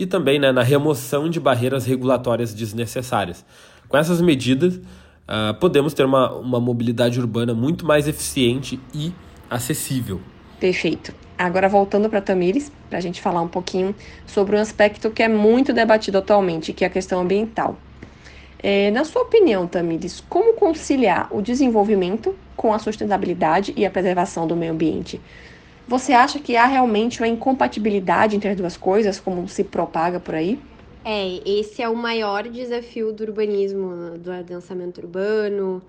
e 0.00 0.06
também 0.06 0.38
né, 0.38 0.50
na 0.50 0.62
remoção 0.62 1.28
de 1.28 1.38
barreiras 1.38 1.84
regulatórias 1.84 2.54
desnecessárias. 2.54 3.44
Com 3.86 3.98
essas 3.98 4.18
medidas, 4.22 4.76
uh, 4.76 5.52
podemos 5.60 5.92
ter 5.92 6.06
uma, 6.06 6.32
uma 6.32 6.58
mobilidade 6.58 7.20
urbana 7.20 7.52
muito 7.52 7.84
mais 7.84 8.08
eficiente 8.08 8.80
e 8.94 9.12
acessível. 9.50 10.18
Perfeito. 10.58 11.12
Agora 11.36 11.68
voltando 11.68 12.08
para 12.08 12.22
Tamires, 12.22 12.72
para 12.88 12.96
a 12.96 13.00
gente 13.02 13.20
falar 13.20 13.42
um 13.42 13.48
pouquinho 13.48 13.94
sobre 14.26 14.56
um 14.56 14.58
aspecto 14.58 15.10
que 15.10 15.22
é 15.22 15.28
muito 15.28 15.70
debatido 15.70 16.16
atualmente, 16.16 16.72
que 16.72 16.82
é 16.82 16.86
a 16.86 16.90
questão 16.90 17.20
ambiental. 17.20 17.76
É, 18.62 18.90
na 18.90 19.04
sua 19.04 19.20
opinião, 19.20 19.66
Tamires, 19.66 20.24
como 20.30 20.54
conciliar 20.54 21.28
o 21.30 21.42
desenvolvimento 21.42 22.34
com 22.56 22.72
a 22.72 22.78
sustentabilidade 22.78 23.74
e 23.76 23.84
a 23.84 23.90
preservação 23.90 24.46
do 24.46 24.56
meio 24.56 24.72
ambiente? 24.72 25.20
Você 25.90 26.12
acha 26.12 26.38
que 26.38 26.56
há 26.56 26.66
realmente 26.66 27.20
uma 27.20 27.26
incompatibilidade 27.26 28.36
entre 28.36 28.50
as 28.50 28.56
duas 28.56 28.76
coisas, 28.76 29.18
como 29.18 29.48
se 29.48 29.64
propaga 29.64 30.20
por 30.20 30.36
aí? 30.36 30.56
É, 31.04 31.40
esse 31.44 31.82
é 31.82 31.88
o 31.88 31.96
maior 31.96 32.48
desafio 32.48 33.12
do 33.12 33.24
urbanismo, 33.24 34.16
do 34.16 34.30
adensamento 34.30 35.00
urbano, 35.00 35.82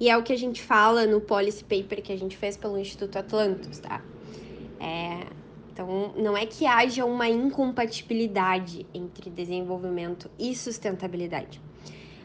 e 0.00 0.10
é 0.10 0.16
o 0.16 0.24
que 0.24 0.32
a 0.32 0.36
gente 0.36 0.60
fala 0.60 1.06
no 1.06 1.20
policy 1.20 1.62
paper 1.62 2.02
que 2.02 2.12
a 2.12 2.18
gente 2.18 2.36
fez 2.36 2.56
pelo 2.56 2.76
Instituto 2.76 3.16
Atlantis, 3.16 3.78
tá? 3.78 4.02
É, 4.80 5.20
então, 5.72 6.12
não 6.16 6.36
é 6.36 6.44
que 6.44 6.66
haja 6.66 7.04
uma 7.04 7.28
incompatibilidade 7.28 8.86
entre 8.92 9.30
desenvolvimento 9.30 10.28
e 10.36 10.52
sustentabilidade. 10.56 11.60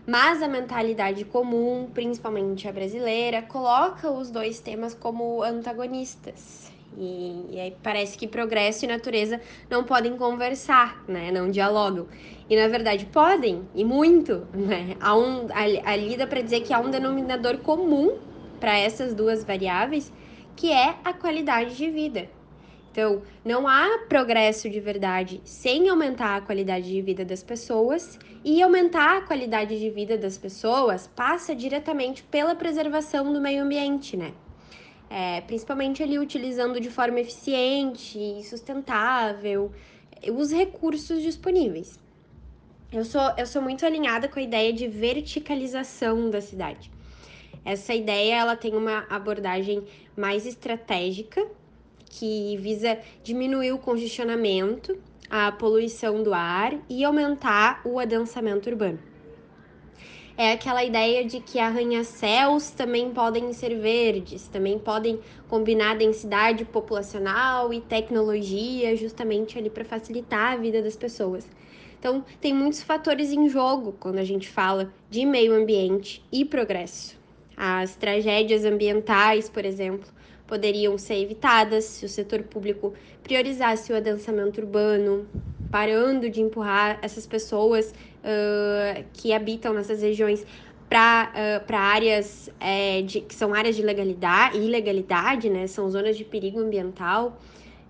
Mas 0.07 0.41
a 0.41 0.47
mentalidade 0.47 1.23
comum, 1.25 1.87
principalmente 1.93 2.67
a 2.67 2.71
brasileira, 2.71 3.43
coloca 3.43 4.09
os 4.09 4.31
dois 4.31 4.59
temas 4.59 4.95
como 4.95 5.43
antagonistas. 5.43 6.72
E, 6.97 7.45
e, 7.51 7.59
aí 7.59 7.75
parece 7.81 8.17
que 8.17 8.27
progresso 8.27 8.85
e 8.85 8.87
natureza 8.87 9.39
não 9.69 9.83
podem 9.83 10.15
conversar, 10.17 11.03
né? 11.07 11.31
Não 11.31 11.49
dialogam. 11.49 12.07
E 12.49 12.55
na 12.55 12.67
verdade 12.67 13.05
podem, 13.05 13.67
e 13.73 13.83
muito, 13.83 14.47
né? 14.53 14.95
Há 14.99 15.15
um, 15.15 15.47
ali 15.85 16.15
dá 16.17 16.27
para 16.27 16.41
dizer 16.41 16.61
que 16.61 16.73
há 16.73 16.79
um 16.79 16.89
denominador 16.89 17.57
comum 17.59 18.17
para 18.59 18.77
essas 18.77 19.13
duas 19.13 19.43
variáveis, 19.43 20.11
que 20.55 20.71
é 20.71 20.95
a 21.03 21.13
qualidade 21.13 21.75
de 21.75 21.89
vida. 21.89 22.29
Então, 22.91 23.23
não 23.43 23.67
há 23.67 24.05
progresso 24.07 24.69
de 24.69 24.79
verdade 24.79 25.41
sem 25.43 25.89
aumentar 25.89 26.37
a 26.37 26.41
qualidade 26.41 26.87
de 26.87 27.01
vida 27.01 27.25
das 27.25 27.41
pessoas, 27.41 28.19
e 28.45 28.61
aumentar 28.61 29.17
a 29.17 29.21
qualidade 29.21 29.79
de 29.79 29.89
vida 29.89 30.17
das 30.17 30.37
pessoas 30.37 31.07
passa 31.07 31.55
diretamente 31.55 32.23
pela 32.23 32.53
preservação 32.55 33.31
do 33.31 33.41
meio 33.41 33.63
ambiente, 33.63 34.17
né? 34.17 34.33
É, 35.13 35.41
principalmente 35.41 36.01
ali 36.01 36.17
utilizando 36.17 36.79
de 36.79 36.89
forma 36.89 37.19
eficiente 37.19 38.17
e 38.17 38.43
sustentável 38.43 39.71
os 40.31 40.51
recursos 40.51 41.21
disponíveis. 41.21 41.99
Eu 42.91 43.05
sou, 43.05 43.21
eu 43.37 43.45
sou 43.45 43.61
muito 43.61 43.85
alinhada 43.85 44.27
com 44.27 44.39
a 44.39 44.41
ideia 44.41 44.73
de 44.73 44.87
verticalização 44.87 46.31
da 46.31 46.41
cidade. 46.41 46.89
Essa 47.63 47.93
ideia 47.93 48.37
ela 48.37 48.55
tem 48.55 48.75
uma 48.75 49.05
abordagem 49.07 49.83
mais 50.17 50.47
estratégica 50.47 51.45
que 52.05 52.57
visa 52.57 52.97
diminuir 53.23 53.71
o 53.71 53.77
congestionamento, 53.77 54.97
a 55.29 55.51
poluição 55.51 56.23
do 56.23 56.33
ar 56.33 56.73
e 56.89 57.03
aumentar 57.03 57.81
o 57.85 57.99
adensamento 57.99 58.67
urbano 58.67 59.12
é 60.37 60.51
aquela 60.51 60.83
ideia 60.83 61.23
de 61.23 61.39
que 61.39 61.59
arranha-céus 61.59 62.71
também 62.71 63.11
podem 63.11 63.53
ser 63.53 63.79
verdes, 63.79 64.47
também 64.47 64.79
podem 64.79 65.19
combinar 65.47 65.95
densidade 65.95 66.65
populacional 66.65 67.71
e 67.73 67.79
tecnologia 67.81 68.95
justamente 68.95 69.57
ali 69.57 69.69
para 69.69 69.85
facilitar 69.85 70.53
a 70.53 70.55
vida 70.55 70.81
das 70.81 70.95
pessoas. 70.95 71.47
Então, 71.99 72.25
tem 72.41 72.53
muitos 72.53 72.81
fatores 72.81 73.31
em 73.31 73.47
jogo 73.47 73.95
quando 73.99 74.17
a 74.17 74.23
gente 74.23 74.49
fala 74.49 74.91
de 75.09 75.25
meio 75.25 75.53
ambiente 75.53 76.23
e 76.31 76.43
progresso. 76.43 77.17
As 77.55 77.95
tragédias 77.95 78.65
ambientais, 78.65 79.49
por 79.49 79.63
exemplo, 79.63 80.09
poderiam 80.47 80.97
ser 80.97 81.15
evitadas 81.15 81.85
se 81.85 82.05
o 82.05 82.09
setor 82.09 82.43
público 82.43 82.93
priorizasse 83.21 83.93
o 83.93 83.95
adensamento 83.95 84.59
urbano, 84.59 85.27
parando 85.73 86.29
de 86.29 86.39
empurrar 86.39 86.99
essas 87.01 87.25
pessoas 87.25 87.91
uh, 88.19 89.03
que 89.11 89.33
habitam 89.33 89.73
nessas 89.73 90.03
regiões 90.03 90.45
para 90.87 91.33
uh, 91.67 91.75
áreas 91.75 92.47
é, 92.59 93.01
de, 93.01 93.21
que 93.21 93.33
são 93.33 93.55
áreas 93.55 93.75
de 93.75 93.81
legalidade, 93.81 94.59
ilegalidade, 94.59 95.49
né? 95.49 95.65
São 95.65 95.89
zonas 95.89 96.15
de 96.15 96.23
perigo 96.23 96.59
ambiental. 96.59 97.39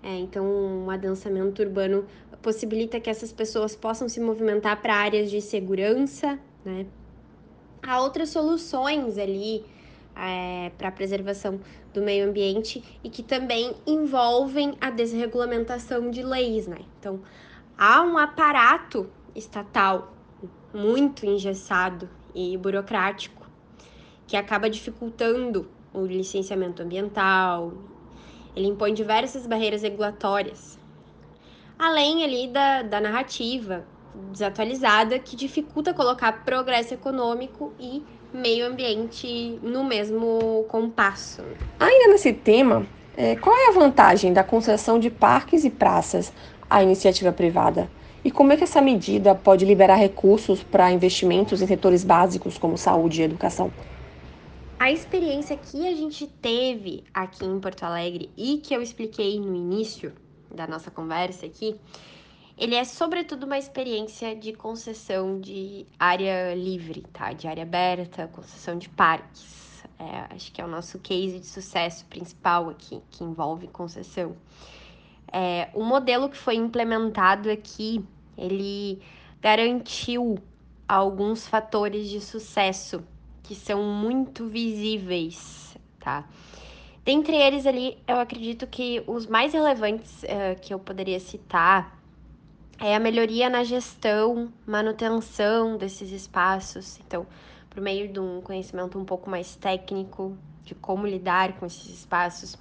É, 0.02 0.16
então, 0.16 0.46
um 0.46 0.90
adensamento 0.90 1.60
urbano 1.60 2.06
possibilita 2.40 2.98
que 2.98 3.10
essas 3.10 3.30
pessoas 3.30 3.76
possam 3.76 4.08
se 4.08 4.18
movimentar 4.18 4.80
para 4.80 4.94
áreas 4.94 5.30
de 5.30 5.42
segurança, 5.42 6.38
né? 6.64 6.86
Há 7.82 8.00
outras 8.00 8.30
soluções 8.30 9.18
ali 9.18 9.62
é, 10.16 10.72
para 10.78 10.88
a 10.88 10.92
preservação 10.92 11.60
do 11.92 12.00
meio 12.00 12.26
ambiente 12.26 12.82
e 13.04 13.10
que 13.10 13.22
também 13.22 13.74
envolvem 13.86 14.72
a 14.80 14.88
desregulamentação 14.88 16.10
de 16.10 16.22
leis, 16.22 16.66
né? 16.66 16.78
Então, 16.98 17.20
há 17.76 18.02
um 18.02 18.18
aparato 18.18 19.08
estatal 19.34 20.12
muito 20.72 21.24
engessado 21.26 22.08
e 22.34 22.56
burocrático 22.56 23.46
que 24.26 24.36
acaba 24.36 24.68
dificultando 24.70 25.68
o 25.92 26.04
licenciamento 26.04 26.82
ambiental 26.82 27.72
Ele 28.56 28.68
impõe 28.68 28.94
diversas 28.94 29.46
barreiras 29.46 29.82
regulatórias, 29.82 30.78
além 31.78 32.24
ali 32.24 32.48
da, 32.48 32.82
da 32.82 33.00
narrativa 33.00 33.84
desatualizada 34.30 35.18
que 35.18 35.34
dificulta 35.34 35.92
colocar 35.92 36.44
progresso 36.44 36.94
econômico 36.94 37.72
e 37.78 38.02
meio 38.32 38.66
ambiente 38.66 39.58
no 39.62 39.84
mesmo 39.84 40.64
compasso. 40.68 41.42
Ainda 41.78 42.12
nesse 42.12 42.32
tema, 42.32 42.86
é, 43.16 43.36
qual 43.36 43.56
é 43.56 43.68
a 43.68 43.72
vantagem 43.72 44.32
da 44.32 44.42
concessão 44.42 44.98
de 44.98 45.10
parques 45.10 45.64
e 45.64 45.70
praças 45.70 46.32
à 46.68 46.82
iniciativa 46.82 47.32
privada? 47.32 47.90
E 48.24 48.30
como 48.30 48.52
é 48.52 48.56
que 48.56 48.64
essa 48.64 48.80
medida 48.80 49.34
pode 49.34 49.64
liberar 49.64 49.96
recursos 49.96 50.62
para 50.62 50.90
investimentos 50.90 51.60
em 51.60 51.66
setores 51.66 52.02
básicos 52.02 52.56
como 52.56 52.78
saúde 52.78 53.20
e 53.20 53.24
educação? 53.24 53.70
A 54.78 54.90
experiência 54.90 55.56
que 55.56 55.86
a 55.86 55.94
gente 55.94 56.26
teve 56.26 57.04
aqui 57.12 57.44
em 57.44 57.60
Porto 57.60 57.84
Alegre 57.84 58.30
e 58.36 58.58
que 58.58 58.74
eu 58.74 58.82
expliquei 58.82 59.38
no 59.38 59.54
início 59.54 60.12
da 60.50 60.66
nossa 60.66 60.90
conversa 60.90 61.46
aqui, 61.46 61.76
ele 62.56 62.74
é 62.74 62.84
sobretudo 62.84 63.44
uma 63.44 63.58
experiência 63.58 64.34
de 64.34 64.52
concessão 64.52 65.40
de 65.40 65.86
área 65.98 66.54
livre, 66.54 67.04
tá? 67.12 67.32
De 67.32 67.48
área 67.48 67.62
aberta, 67.62 68.28
concessão 68.28 68.78
de 68.78 68.88
parques. 68.88 69.84
É, 69.98 70.34
acho 70.34 70.52
que 70.52 70.60
é 70.60 70.64
o 70.64 70.68
nosso 70.68 70.98
case 70.98 71.40
de 71.40 71.46
sucesso 71.46 72.04
principal 72.06 72.68
aqui, 72.68 73.00
que 73.10 73.22
envolve 73.22 73.66
concessão. 73.68 74.36
É, 75.36 75.68
o 75.74 75.82
modelo 75.82 76.28
que 76.28 76.36
foi 76.36 76.54
implementado 76.54 77.50
aqui, 77.50 78.04
ele 78.38 79.02
garantiu 79.42 80.38
alguns 80.88 81.44
fatores 81.44 82.08
de 82.08 82.20
sucesso 82.20 83.02
que 83.42 83.52
são 83.52 83.82
muito 83.82 84.46
visíveis, 84.46 85.76
tá? 85.98 86.24
Dentre 87.04 87.34
eles 87.34 87.66
ali, 87.66 87.98
eu 88.06 88.20
acredito 88.20 88.64
que 88.64 89.02
os 89.08 89.26
mais 89.26 89.52
relevantes 89.52 90.22
uh, 90.22 90.58
que 90.62 90.72
eu 90.72 90.78
poderia 90.78 91.18
citar 91.18 91.98
é 92.78 92.94
a 92.94 93.00
melhoria 93.00 93.50
na 93.50 93.64
gestão, 93.64 94.52
manutenção 94.64 95.76
desses 95.76 96.12
espaços. 96.12 97.00
Então, 97.00 97.26
por 97.68 97.82
meio 97.82 98.06
de 98.06 98.20
um 98.20 98.40
conhecimento 98.40 98.96
um 98.96 99.04
pouco 99.04 99.28
mais 99.28 99.56
técnico 99.56 100.38
de 100.64 100.76
como 100.76 101.08
lidar 101.08 101.54
com 101.54 101.66
esses 101.66 101.88
espaços. 101.88 102.56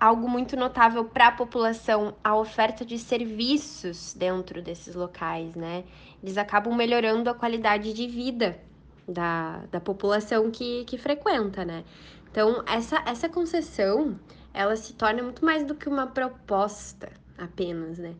Algo 0.00 0.28
muito 0.28 0.56
notável 0.56 1.04
para 1.04 1.28
a 1.28 1.32
população, 1.32 2.14
a 2.22 2.36
oferta 2.36 2.84
de 2.84 2.98
serviços 2.98 4.14
dentro 4.14 4.62
desses 4.62 4.94
locais, 4.94 5.54
né? 5.56 5.84
Eles 6.22 6.38
acabam 6.38 6.74
melhorando 6.74 7.28
a 7.28 7.34
qualidade 7.34 7.92
de 7.92 8.06
vida 8.06 8.60
da, 9.08 9.64
da 9.72 9.80
população 9.80 10.50
que, 10.50 10.84
que 10.84 10.96
frequenta, 10.96 11.64
né? 11.64 11.84
Então, 12.30 12.62
essa, 12.66 13.02
essa 13.06 13.28
concessão, 13.28 14.18
ela 14.54 14.76
se 14.76 14.92
torna 14.94 15.22
muito 15.22 15.44
mais 15.44 15.64
do 15.64 15.74
que 15.74 15.88
uma 15.88 16.06
proposta 16.06 17.10
apenas, 17.36 17.98
né? 17.98 18.14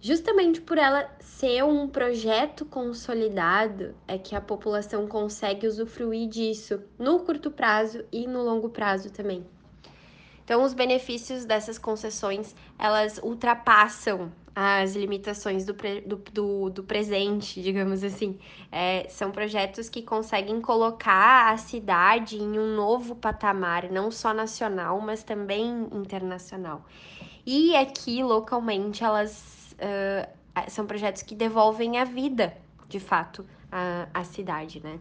Justamente 0.00 0.60
por 0.60 0.78
ela 0.78 1.10
ser 1.18 1.64
um 1.64 1.88
projeto 1.88 2.64
consolidado, 2.64 3.94
é 4.06 4.18
que 4.18 4.34
a 4.34 4.40
população 4.40 5.06
consegue 5.06 5.66
usufruir 5.66 6.28
disso 6.28 6.82
no 6.98 7.20
curto 7.20 7.50
prazo 7.50 8.04
e 8.12 8.26
no 8.26 8.42
longo 8.42 8.68
prazo 8.68 9.10
também. 9.10 9.46
Então, 10.44 10.62
os 10.62 10.74
benefícios 10.74 11.44
dessas 11.44 11.78
concessões, 11.78 12.54
elas 12.78 13.18
ultrapassam 13.22 14.30
as 14.54 14.94
limitações 14.94 15.64
do, 15.64 15.74
pre, 15.74 16.02
do, 16.02 16.16
do, 16.16 16.70
do, 16.70 16.84
presente, 16.84 17.60
digamos 17.60 18.04
assim. 18.04 18.38
É, 18.70 19.06
são 19.08 19.30
projetos 19.30 19.88
que 19.88 20.02
conseguem 20.02 20.60
colocar 20.60 21.52
a 21.52 21.56
cidade 21.56 22.36
em 22.36 22.58
um 22.58 22.76
novo 22.76 23.16
patamar, 23.16 23.90
não 23.90 24.10
só 24.10 24.32
nacional, 24.32 25.00
mas 25.00 25.24
também 25.24 25.88
internacional. 25.92 26.84
E 27.44 27.74
aqui, 27.74 28.22
localmente, 28.22 29.02
elas 29.02 29.74
uh, 29.74 30.70
são 30.70 30.86
projetos 30.86 31.22
que 31.22 31.34
devolvem 31.34 31.98
a 31.98 32.04
vida, 32.04 32.56
de 32.88 33.00
fato, 33.00 33.44
à, 33.72 34.08
à 34.14 34.24
cidade, 34.24 34.80
né? 34.80 35.00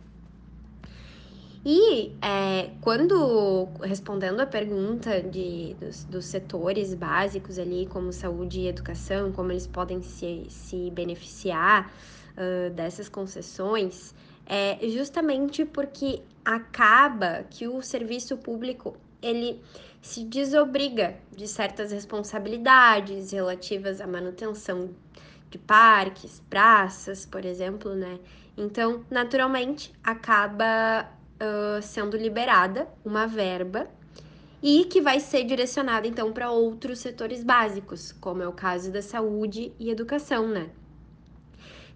E 1.65 2.13
é, 2.21 2.71
quando, 2.81 3.69
respondendo 3.81 4.41
a 4.41 4.45
pergunta 4.45 5.21
de, 5.21 5.73
dos, 5.79 6.03
dos, 6.03 6.25
setores 6.25 6.93
básicos 6.93 7.57
ali, 7.57 7.85
como 7.85 8.11
saúde 8.11 8.59
e 8.59 8.67
educação, 8.67 9.31
como 9.31 9.51
eles 9.51 9.65
podem 9.65 10.01
se, 10.01 10.45
se 10.49 10.91
beneficiar 10.91 11.89
uh, 12.35 12.69
dessas 12.71 13.07
concessões, 13.07 14.13
é 14.45 14.77
justamente 14.89 15.63
porque 15.63 16.21
acaba 16.43 17.45
que 17.49 17.65
o 17.65 17.81
serviço 17.81 18.35
público 18.35 18.97
ele 19.21 19.61
se 20.01 20.25
desobriga 20.25 21.15
de 21.31 21.47
certas 21.47 21.93
responsabilidades 21.93 23.31
relativas 23.31 24.01
à 24.01 24.07
manutenção 24.07 24.89
de 25.49 25.57
parques, 25.57 26.43
praças, 26.49 27.25
por 27.25 27.45
exemplo, 27.45 27.95
né? 27.95 28.19
Então, 28.57 29.05
naturalmente, 29.09 29.93
acaba 30.03 31.09
uh, 31.41 31.81
sendo 31.81 32.17
liberada 32.17 32.87
uma 33.03 33.27
verba 33.27 33.87
e 34.61 34.85
que 34.85 35.01
vai 35.01 35.19
ser 35.19 35.43
direcionada 35.43 36.07
então 36.07 36.31
para 36.31 36.49
outros 36.49 36.99
setores 36.99 37.43
básicos, 37.43 38.13
como 38.13 38.41
é 38.41 38.47
o 38.47 38.53
caso 38.53 38.91
da 38.91 39.01
saúde 39.01 39.73
e 39.77 39.89
educação, 39.89 40.47
né? 40.47 40.69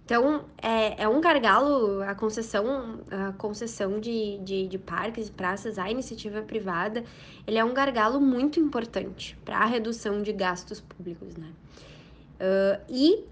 Então, 0.04 0.46
é, 0.56 1.02
é 1.02 1.08
um 1.08 1.20
gargalo 1.20 2.00
a 2.02 2.14
concessão, 2.14 3.00
a 3.10 3.32
concessão 3.34 4.00
de, 4.00 4.38
de, 4.38 4.66
de 4.66 4.78
parques 4.78 5.28
e 5.28 5.30
praças 5.30 5.78
à 5.78 5.90
iniciativa 5.90 6.40
privada, 6.40 7.04
ele 7.46 7.58
é 7.58 7.64
um 7.64 7.74
gargalo 7.74 8.18
muito 8.18 8.58
importante 8.58 9.36
para 9.44 9.58
a 9.58 9.66
redução 9.66 10.22
de 10.22 10.32
gastos 10.32 10.80
públicos, 10.80 11.36
né? 11.36 11.52
Uh, 12.40 12.84
e 12.88 13.24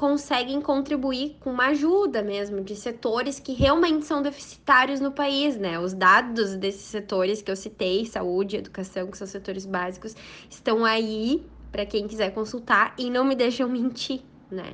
conseguem 0.00 0.62
contribuir 0.62 1.36
com 1.40 1.50
uma 1.50 1.66
ajuda 1.66 2.22
mesmo 2.22 2.62
de 2.64 2.74
setores 2.74 3.38
que 3.38 3.52
realmente 3.52 4.06
são 4.06 4.22
deficitários 4.22 4.98
no 4.98 5.12
país, 5.12 5.58
né? 5.58 5.78
Os 5.78 5.92
dados 5.92 6.56
desses 6.56 6.80
setores 6.80 7.42
que 7.42 7.50
eu 7.50 7.54
citei, 7.54 8.06
saúde, 8.06 8.56
educação, 8.56 9.10
que 9.10 9.18
são 9.18 9.26
setores 9.26 9.66
básicos, 9.66 10.16
estão 10.48 10.86
aí 10.86 11.44
para 11.70 11.84
quem 11.84 12.08
quiser 12.08 12.30
consultar 12.30 12.94
e 12.96 13.10
não 13.10 13.26
me 13.26 13.34
deixam 13.34 13.68
mentir, 13.68 14.22
né? 14.50 14.72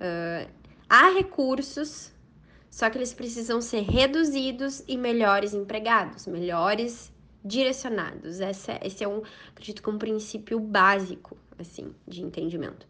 Uh, 0.00 0.50
há 0.88 1.10
recursos, 1.10 2.10
só 2.70 2.88
que 2.88 2.96
eles 2.96 3.12
precisam 3.12 3.60
ser 3.60 3.82
reduzidos 3.82 4.82
e 4.88 4.96
melhores 4.96 5.52
empregados, 5.52 6.26
melhores 6.26 7.12
direcionados. 7.44 8.40
Esse 8.40 8.70
é, 8.70 8.80
esse 8.82 9.04
é 9.04 9.08
um, 9.08 9.20
acredito 9.50 9.82
que 9.82 9.90
um 9.90 9.98
princípio 9.98 10.58
básico, 10.58 11.36
assim, 11.58 11.94
de 12.08 12.22
entendimento. 12.22 12.86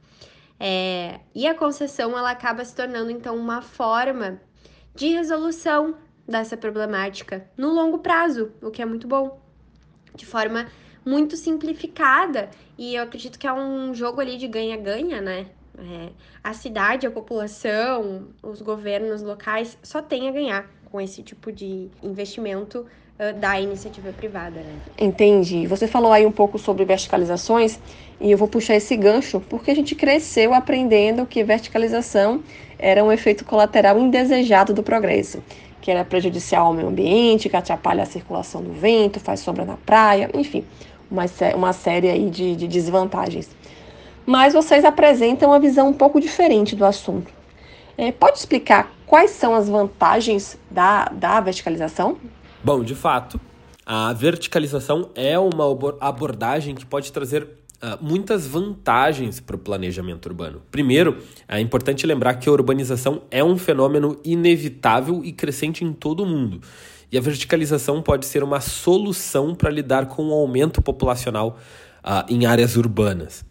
É, 0.64 1.18
e 1.34 1.44
a 1.44 1.56
concessão 1.56 2.16
ela 2.16 2.30
acaba 2.30 2.64
se 2.64 2.72
tornando 2.72 3.10
então 3.10 3.36
uma 3.36 3.60
forma 3.60 4.40
de 4.94 5.08
resolução 5.08 5.96
dessa 6.24 6.56
problemática 6.56 7.50
no 7.56 7.70
longo 7.70 7.98
prazo, 7.98 8.52
o 8.62 8.70
que 8.70 8.80
é 8.80 8.86
muito 8.86 9.08
bom, 9.08 9.40
de 10.14 10.24
forma 10.24 10.68
muito 11.04 11.36
simplificada. 11.36 12.48
E 12.78 12.94
eu 12.94 13.02
acredito 13.02 13.40
que 13.40 13.46
é 13.48 13.52
um 13.52 13.92
jogo 13.92 14.20
ali 14.20 14.36
de 14.36 14.46
ganha-ganha, 14.46 15.20
né? 15.20 15.50
É, 15.76 16.12
a 16.44 16.54
cidade, 16.54 17.08
a 17.08 17.10
população, 17.10 18.28
os 18.40 18.62
governos 18.62 19.20
locais 19.20 19.76
só 19.82 20.00
têm 20.00 20.28
a 20.28 20.32
ganhar 20.32 20.70
com 20.84 21.00
esse 21.00 21.24
tipo 21.24 21.50
de 21.50 21.90
investimento 22.00 22.86
da 23.30 23.60
iniciativa 23.60 24.12
privada. 24.12 24.56
Né? 24.56 24.74
Entendi. 24.98 25.66
Você 25.66 25.86
falou 25.86 26.10
aí 26.10 26.26
um 26.26 26.32
pouco 26.32 26.58
sobre 26.58 26.84
verticalizações 26.84 27.78
e 28.20 28.30
eu 28.30 28.38
vou 28.38 28.48
puxar 28.48 28.74
esse 28.74 28.96
gancho 28.96 29.40
porque 29.48 29.70
a 29.70 29.74
gente 29.74 29.94
cresceu 29.94 30.54
aprendendo 30.54 31.26
que 31.26 31.44
verticalização 31.44 32.42
era 32.78 33.04
um 33.04 33.12
efeito 33.12 33.44
colateral 33.44 33.98
indesejado 33.98 34.74
do 34.74 34.82
progresso, 34.82 35.42
que 35.80 35.90
era 35.90 36.04
prejudicial 36.04 36.66
ao 36.66 36.74
meio 36.74 36.88
ambiente, 36.88 37.48
que 37.48 37.56
atrapalha 37.56 38.02
a 38.02 38.06
circulação 38.06 38.62
do 38.62 38.72
vento, 38.72 39.20
faz 39.20 39.40
sombra 39.40 39.64
na 39.64 39.76
praia, 39.76 40.28
enfim, 40.34 40.64
uma, 41.08 41.24
uma 41.54 41.72
série 41.72 42.08
aí 42.08 42.30
de, 42.30 42.56
de 42.56 42.66
desvantagens. 42.66 43.48
Mas 44.24 44.54
vocês 44.54 44.84
apresentam 44.84 45.50
uma 45.50 45.60
visão 45.60 45.88
um 45.88 45.92
pouco 45.92 46.20
diferente 46.20 46.74
do 46.74 46.84
assunto. 46.84 47.32
É, 47.96 48.10
pode 48.10 48.38
explicar 48.38 48.90
quais 49.06 49.32
são 49.32 49.54
as 49.54 49.68
vantagens 49.68 50.58
da, 50.70 51.04
da 51.06 51.40
verticalização? 51.40 52.16
Bom, 52.64 52.84
de 52.84 52.94
fato, 52.94 53.40
a 53.84 54.12
verticalização 54.12 55.10
é 55.16 55.36
uma 55.36 55.64
abordagem 56.00 56.76
que 56.76 56.86
pode 56.86 57.10
trazer 57.10 57.42
uh, 57.42 57.98
muitas 58.00 58.46
vantagens 58.46 59.40
para 59.40 59.56
o 59.56 59.58
planejamento 59.58 60.26
urbano. 60.26 60.62
Primeiro, 60.70 61.18
é 61.48 61.58
importante 61.58 62.06
lembrar 62.06 62.34
que 62.34 62.48
a 62.48 62.52
urbanização 62.52 63.22
é 63.32 63.42
um 63.42 63.58
fenômeno 63.58 64.16
inevitável 64.24 65.24
e 65.24 65.32
crescente 65.32 65.84
em 65.84 65.92
todo 65.92 66.22
o 66.22 66.26
mundo. 66.26 66.60
E 67.10 67.18
a 67.18 67.20
verticalização 67.20 68.00
pode 68.00 68.26
ser 68.26 68.44
uma 68.44 68.60
solução 68.60 69.56
para 69.56 69.68
lidar 69.68 70.06
com 70.06 70.28
o 70.28 70.32
aumento 70.32 70.80
populacional 70.80 71.58
uh, 72.04 72.32
em 72.32 72.46
áreas 72.46 72.76
urbanas. 72.76 73.44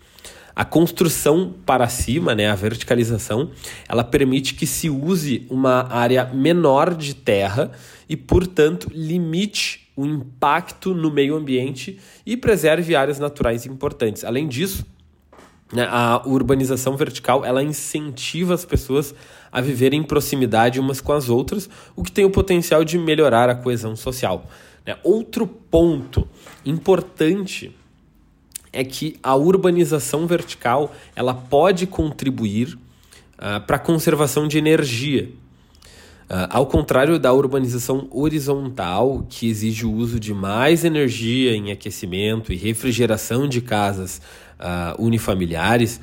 A 0.56 0.66
construção 0.66 1.54
para 1.66 1.88
cima, 1.88 2.36
né, 2.36 2.50
a 2.50 2.56
verticalização, 2.56 3.52
ela 3.88 4.04
permite 4.04 4.54
que 4.54 4.68
se 4.68 4.90
use 4.90 5.46
uma 5.50 5.88
área 5.92 6.26
menor 6.26 6.94
de 6.94 7.16
terra 7.16 7.72
e, 8.08 8.18
portanto, 8.18 8.90
limite 8.94 9.90
o 9.96 10.06
impacto 10.06 10.94
no 10.94 11.12
meio 11.12 11.36
ambiente 11.36 12.00
e 12.26 12.36
preserve 12.36 12.96
áreas 12.96 13.20
naturais 13.20 13.66
importantes. 13.66 14.24
Além 14.24 14.48
disso, 14.48 14.86
né, 15.72 15.88
a 15.90 16.22
urbanização 16.26 16.98
vertical 16.98 17.46
ela 17.46 17.64
incentiva 17.64 18.54
as 18.54 18.66
pessoas 18.66 19.16
a 19.52 19.62
viverem 19.62 20.02
em 20.02 20.04
proximidade 20.04 20.80
umas 20.80 21.00
com 21.00 21.14
as 21.14 21.30
outras, 21.30 21.70
o 21.96 22.04
que 22.04 22.12
tem 22.12 22.26
o 22.26 22.30
potencial 22.30 22.84
de 22.84 22.98
melhorar 22.98 23.50
a 23.50 23.56
coesão 23.56 23.96
social. 23.96 24.50
Né? 24.86 24.98
Outro 25.04 25.48
ponto 25.48 26.28
importante 26.66 27.76
é 28.74 28.84
que 28.84 29.18
a 29.22 29.36
urbanização 29.36 30.26
vertical 30.26 30.94
ela 31.16 31.34
pode 31.34 31.86
contribuir 31.86 32.78
uh, 33.38 33.62
para 33.66 33.76
a 33.76 33.80
conservação 33.80 34.48
de 34.48 34.58
energia. 34.58 35.30
Uh, 36.32 36.48
ao 36.50 36.66
contrário 36.66 37.20
da 37.20 37.34
urbanização 37.34 38.08
horizontal, 38.10 39.26
que 39.28 39.50
exige 39.50 39.86
o 39.86 39.92
uso 39.92 40.18
de 40.18 40.34
mais 40.34 40.86
energia 40.86 41.54
em 41.54 41.74
aquecimento 41.74 42.54
e 42.54 42.56
refrigeração 42.56 43.50
de 43.50 43.60
casas 43.60 44.22
uh, 44.58 45.04
unifamiliares, 45.04 46.00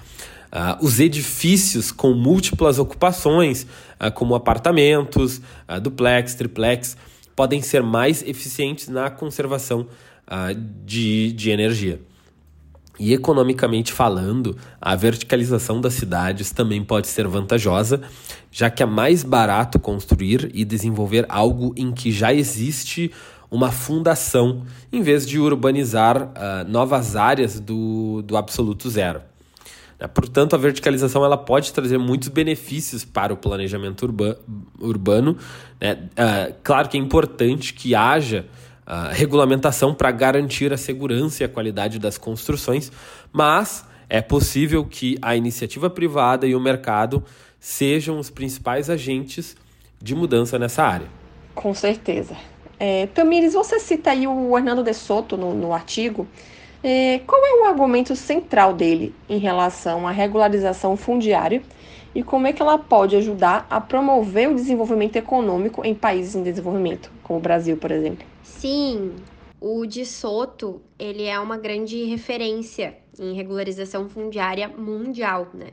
uh, 0.52 0.84
os 0.84 1.00
edifícios 1.00 1.90
com 1.90 2.12
múltiplas 2.12 2.78
ocupações, 2.78 3.66
como 4.14 4.34
apartamentos, 4.34 5.40
duplex, 5.82 6.34
triplex, 6.34 6.96
podem 7.34 7.62
ser 7.62 7.82
mais 7.82 8.22
eficientes 8.22 8.86
na 8.86 9.10
conservação 9.10 9.88
de, 10.84 11.32
de 11.32 11.50
energia. 11.50 12.00
E 12.98 13.12
economicamente 13.12 13.92
falando, 13.92 14.56
a 14.80 14.96
verticalização 14.96 15.80
das 15.80 15.94
cidades 15.94 16.50
também 16.50 16.82
pode 16.82 17.06
ser 17.06 17.28
vantajosa, 17.28 18.02
já 18.50 18.68
que 18.68 18.82
é 18.82 18.86
mais 18.86 19.22
barato 19.22 19.78
construir 19.78 20.50
e 20.52 20.64
desenvolver 20.64 21.24
algo 21.28 21.72
em 21.76 21.92
que 21.92 22.10
já 22.10 22.34
existe 22.34 23.12
uma 23.50 23.70
fundação, 23.70 24.62
em 24.92 25.00
vez 25.00 25.26
de 25.26 25.38
urbanizar 25.38 26.22
uh, 26.22 26.68
novas 26.68 27.16
áreas 27.16 27.58
do, 27.58 28.20
do 28.22 28.36
absoluto 28.36 28.90
zero. 28.90 29.22
Né? 29.98 30.06
Portanto, 30.06 30.54
a 30.54 30.58
verticalização 30.58 31.24
ela 31.24 31.36
pode 31.36 31.72
trazer 31.72 31.98
muitos 31.98 32.28
benefícios 32.28 33.04
para 33.04 33.32
o 33.32 33.36
planejamento 33.36 34.02
urba 34.02 34.38
urbano. 34.80 35.36
Né? 35.80 35.94
Uh, 35.94 36.54
claro 36.62 36.88
que 36.88 36.96
é 36.96 37.00
importante 37.00 37.72
que 37.72 37.94
haja 37.94 38.46
regulamentação 39.12 39.94
para 39.94 40.10
garantir 40.10 40.72
a 40.72 40.76
segurança 40.76 41.42
e 41.42 41.46
a 41.46 41.48
qualidade 41.48 41.98
das 41.98 42.16
construções, 42.16 42.90
mas 43.32 43.84
é 44.08 44.22
possível 44.22 44.84
que 44.84 45.18
a 45.20 45.36
iniciativa 45.36 45.90
privada 45.90 46.46
e 46.46 46.54
o 46.54 46.60
mercado 46.60 47.22
sejam 47.60 48.18
os 48.18 48.30
principais 48.30 48.88
agentes 48.88 49.54
de 50.00 50.14
mudança 50.14 50.58
nessa 50.58 50.82
área. 50.82 51.06
Com 51.54 51.74
certeza. 51.74 52.36
É, 52.80 53.06
Tamires, 53.08 53.54
você 53.54 53.78
cita 53.80 54.10
aí 54.10 54.26
o 54.26 54.56
Hernando 54.56 54.82
de 54.82 54.94
Soto 54.94 55.36
no, 55.36 55.52
no 55.52 55.74
artigo. 55.74 56.26
É, 56.82 57.20
qual 57.26 57.44
é 57.44 57.62
o 57.62 57.64
argumento 57.64 58.14
central 58.14 58.72
dele 58.72 59.12
em 59.28 59.38
relação 59.38 60.06
à 60.06 60.12
regularização 60.12 60.96
fundiária 60.96 61.60
e 62.14 62.22
como 62.22 62.46
é 62.46 62.52
que 62.52 62.62
ela 62.62 62.78
pode 62.78 63.16
ajudar 63.16 63.66
a 63.68 63.80
promover 63.80 64.48
o 64.48 64.54
desenvolvimento 64.54 65.16
econômico 65.16 65.84
em 65.84 65.94
países 65.94 66.36
em 66.36 66.42
desenvolvimento, 66.42 67.10
como 67.22 67.38
o 67.38 67.42
Brasil, 67.42 67.76
por 67.76 67.90
exemplo? 67.90 68.24
Sim, 68.58 69.14
o 69.60 69.86
de 69.86 70.04
Soto, 70.04 70.82
ele 70.98 71.22
é 71.22 71.38
uma 71.38 71.56
grande 71.56 72.02
referência 72.06 72.98
em 73.16 73.32
regularização 73.32 74.08
fundiária 74.08 74.66
mundial, 74.66 75.48
né? 75.54 75.68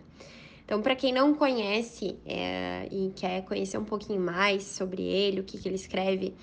Então, 0.63 0.83
para 0.83 0.95
quem 0.95 1.11
não 1.11 1.33
conhece 1.33 2.19
é, 2.27 2.87
e 2.91 3.11
quer 3.15 3.43
conhecer 3.45 3.79
um 3.79 3.83
pouquinho 3.83 4.21
mais 4.21 4.65
sobre 4.65 5.01
ele, 5.01 5.39
o 5.39 5.43
que, 5.43 5.57
que 5.57 5.67
ele 5.67 5.77
escreve, 5.77 6.35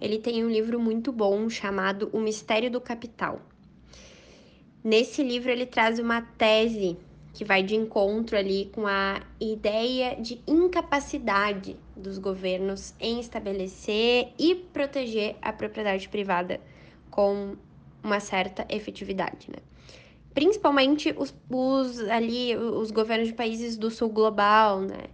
ele 0.00 0.20
tem 0.20 0.44
um 0.44 0.48
livro 0.48 0.78
muito 0.78 1.10
bom 1.10 1.50
chamado 1.50 2.08
O 2.12 2.20
Mistério 2.20 2.70
do 2.70 2.80
Capital. 2.80 3.40
Nesse 4.84 5.20
livro, 5.20 5.50
ele 5.50 5.66
traz 5.66 5.98
uma 5.98 6.22
tese 6.22 6.96
que 7.38 7.44
vai 7.44 7.62
de 7.62 7.76
encontro 7.76 8.36
ali 8.36 8.68
com 8.74 8.84
a 8.84 9.22
ideia 9.40 10.20
de 10.20 10.42
incapacidade 10.44 11.76
dos 11.96 12.18
governos 12.18 12.96
em 12.98 13.20
estabelecer 13.20 14.32
e 14.36 14.56
proteger 14.56 15.36
a 15.40 15.52
propriedade 15.52 16.08
privada 16.08 16.60
com 17.08 17.54
uma 18.02 18.18
certa 18.18 18.66
efetividade, 18.68 19.46
né? 19.52 19.62
Principalmente 20.34 21.14
os, 21.16 21.32
os 21.48 22.00
ali 22.08 22.56
os 22.56 22.90
governos 22.90 23.28
de 23.28 23.34
países 23.34 23.76
do 23.76 23.88
sul 23.88 24.08
global, 24.08 24.80
né? 24.80 25.04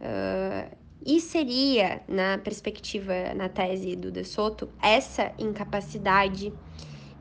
Uh, 0.00 0.74
e 1.04 1.20
seria, 1.20 2.00
na 2.08 2.38
perspectiva, 2.38 3.34
na 3.34 3.50
tese 3.50 3.94
do 3.94 4.10
De 4.10 4.24
Soto, 4.24 4.70
essa 4.82 5.30
incapacidade 5.38 6.54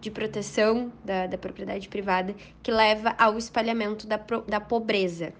de 0.05 0.11
proteção 0.11 0.93
da, 1.03 1.25
da 1.25 1.35
propriedade 1.35 1.89
privada 1.89 2.35
que 2.61 2.71
leva 2.71 3.15
ao 3.17 3.39
espalhamento 3.39 4.05
da, 4.05 4.17
da 4.47 4.61
pobreza. 4.61 5.33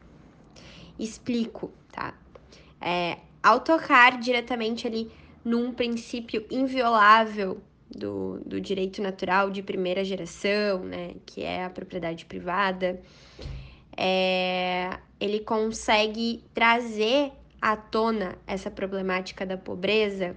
Explico, 0.98 1.72
tá? 1.92 2.16
É, 2.82 3.20
ao 3.44 3.60
tocar 3.60 4.20
diretamente 4.20 4.88
ali 4.88 5.12
num 5.44 5.72
princípio 5.72 6.44
inviolável 6.50 7.62
do, 7.88 8.40
do 8.44 8.60
direito 8.60 9.04
natural 9.04 9.52
de 9.52 9.62
primeira 9.62 10.04
geração, 10.04 10.80
né, 10.80 11.14
que 11.28 11.44
é 11.44 11.64
a 11.64 11.70
propriedade 11.70 12.26
privada, 12.26 13.00
é, 13.96 14.98
ele 15.20 15.42
consegue 15.42 16.44
trazer 16.56 17.32
à 17.62 17.78
tona 17.78 18.36
essa 18.48 18.72
problemática 18.72 19.46
da 19.46 19.58
pobreza 19.58 20.36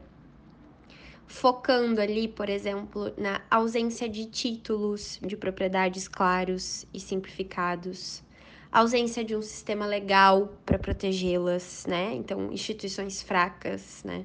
focando 1.29 2.01
ali, 2.01 2.27
por 2.27 2.49
exemplo, 2.49 3.13
na 3.17 3.43
ausência 3.51 4.09
de 4.09 4.25
títulos 4.25 5.21
de 5.23 5.37
propriedades 5.37 6.09
claros 6.09 6.87
e 6.93 6.99
simplificados, 6.99 8.25
ausência 8.73 9.23
de 9.23 9.37
um 9.37 9.43
sistema 9.43 9.87
legal 9.87 10.55
para 10.65 10.79
protegê-las, 10.79 11.85
né? 11.87 12.15
Então, 12.15 12.51
instituições 12.51 13.23
fracas, 13.23 14.03
né? 14.05 14.25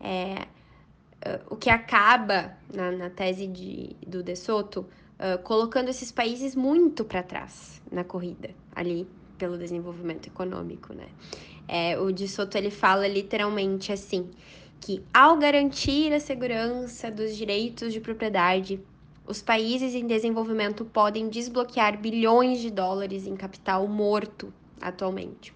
É, 0.00 0.46
o 1.50 1.56
que 1.56 1.68
acaba, 1.68 2.56
na, 2.72 2.90
na 2.90 3.10
tese 3.10 3.46
de, 3.46 3.94
do 4.06 4.22
De 4.22 4.36
Soto, 4.36 4.86
uh, 5.18 5.42
colocando 5.42 5.88
esses 5.88 6.10
países 6.12 6.54
muito 6.54 7.04
para 7.04 7.22
trás 7.22 7.82
na 7.90 8.04
corrida, 8.04 8.50
ali, 8.74 9.06
pelo 9.36 9.58
desenvolvimento 9.58 10.28
econômico, 10.28 10.94
né? 10.94 11.08
É, 11.68 11.98
o 11.98 12.12
De 12.12 12.28
Soto, 12.28 12.56
ele 12.56 12.70
fala 12.70 13.06
literalmente 13.06 13.92
assim 13.92 14.30
que, 14.80 15.02
ao 15.12 15.36
garantir 15.36 16.12
a 16.12 16.20
segurança 16.20 17.10
dos 17.10 17.36
direitos 17.36 17.92
de 17.92 18.00
propriedade, 18.00 18.80
os 19.26 19.42
países 19.42 19.94
em 19.94 20.06
desenvolvimento 20.06 20.84
podem 20.84 21.28
desbloquear 21.28 21.98
bilhões 21.98 22.60
de 22.60 22.70
dólares 22.70 23.26
em 23.26 23.36
capital 23.36 23.86
morto 23.88 24.52
atualmente. 24.80 25.52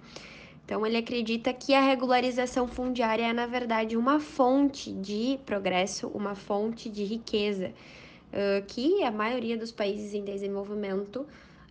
Então, 0.64 0.86
ele 0.86 0.96
acredita 0.96 1.52
que 1.52 1.74
a 1.74 1.80
regularização 1.80 2.66
fundiária 2.66 3.24
é, 3.24 3.32
na 3.32 3.46
verdade, 3.46 3.96
uma 3.96 4.20
fonte 4.20 4.92
de 4.92 5.38
progresso, 5.44 6.08
uma 6.08 6.34
fonte 6.34 6.88
de 6.88 7.04
riqueza, 7.04 7.72
que 8.68 9.02
a 9.02 9.10
maioria 9.10 9.56
dos 9.56 9.72
países 9.72 10.14
em 10.14 10.24
desenvolvimento 10.24 11.26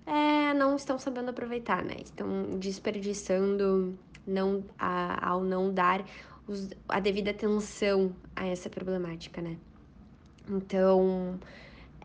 é, 0.06 0.54
não 0.54 0.76
estão 0.76 1.00
sabendo 1.00 1.30
aproveitar, 1.30 1.84
né? 1.84 1.96
Estão 2.04 2.58
desperdiçando 2.58 3.98
não, 4.26 4.64
a, 4.78 5.30
ao 5.30 5.44
não 5.44 5.74
dar 5.74 6.04
os, 6.50 6.70
a 6.88 7.00
devida 7.00 7.32
atenção 7.32 8.14
a 8.36 8.48
essa 8.48 8.70
problemática, 8.70 9.42
né? 9.42 9.56
Então, 10.50 11.40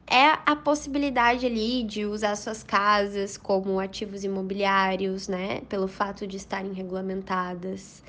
é 0.06 0.38
a 0.44 0.54
possibilidade 0.54 1.46
ali 1.46 1.82
de 1.82 2.04
usar 2.04 2.36
suas 2.36 2.62
casas 2.62 3.38
como 3.38 3.80
ativos 3.80 4.22
imobiliários, 4.22 5.28
né? 5.28 5.62
Pelo 5.62 5.88
fato 5.88 6.26
de 6.26 6.36
estarem 6.36 6.72
regulamentadas. 6.72 8.02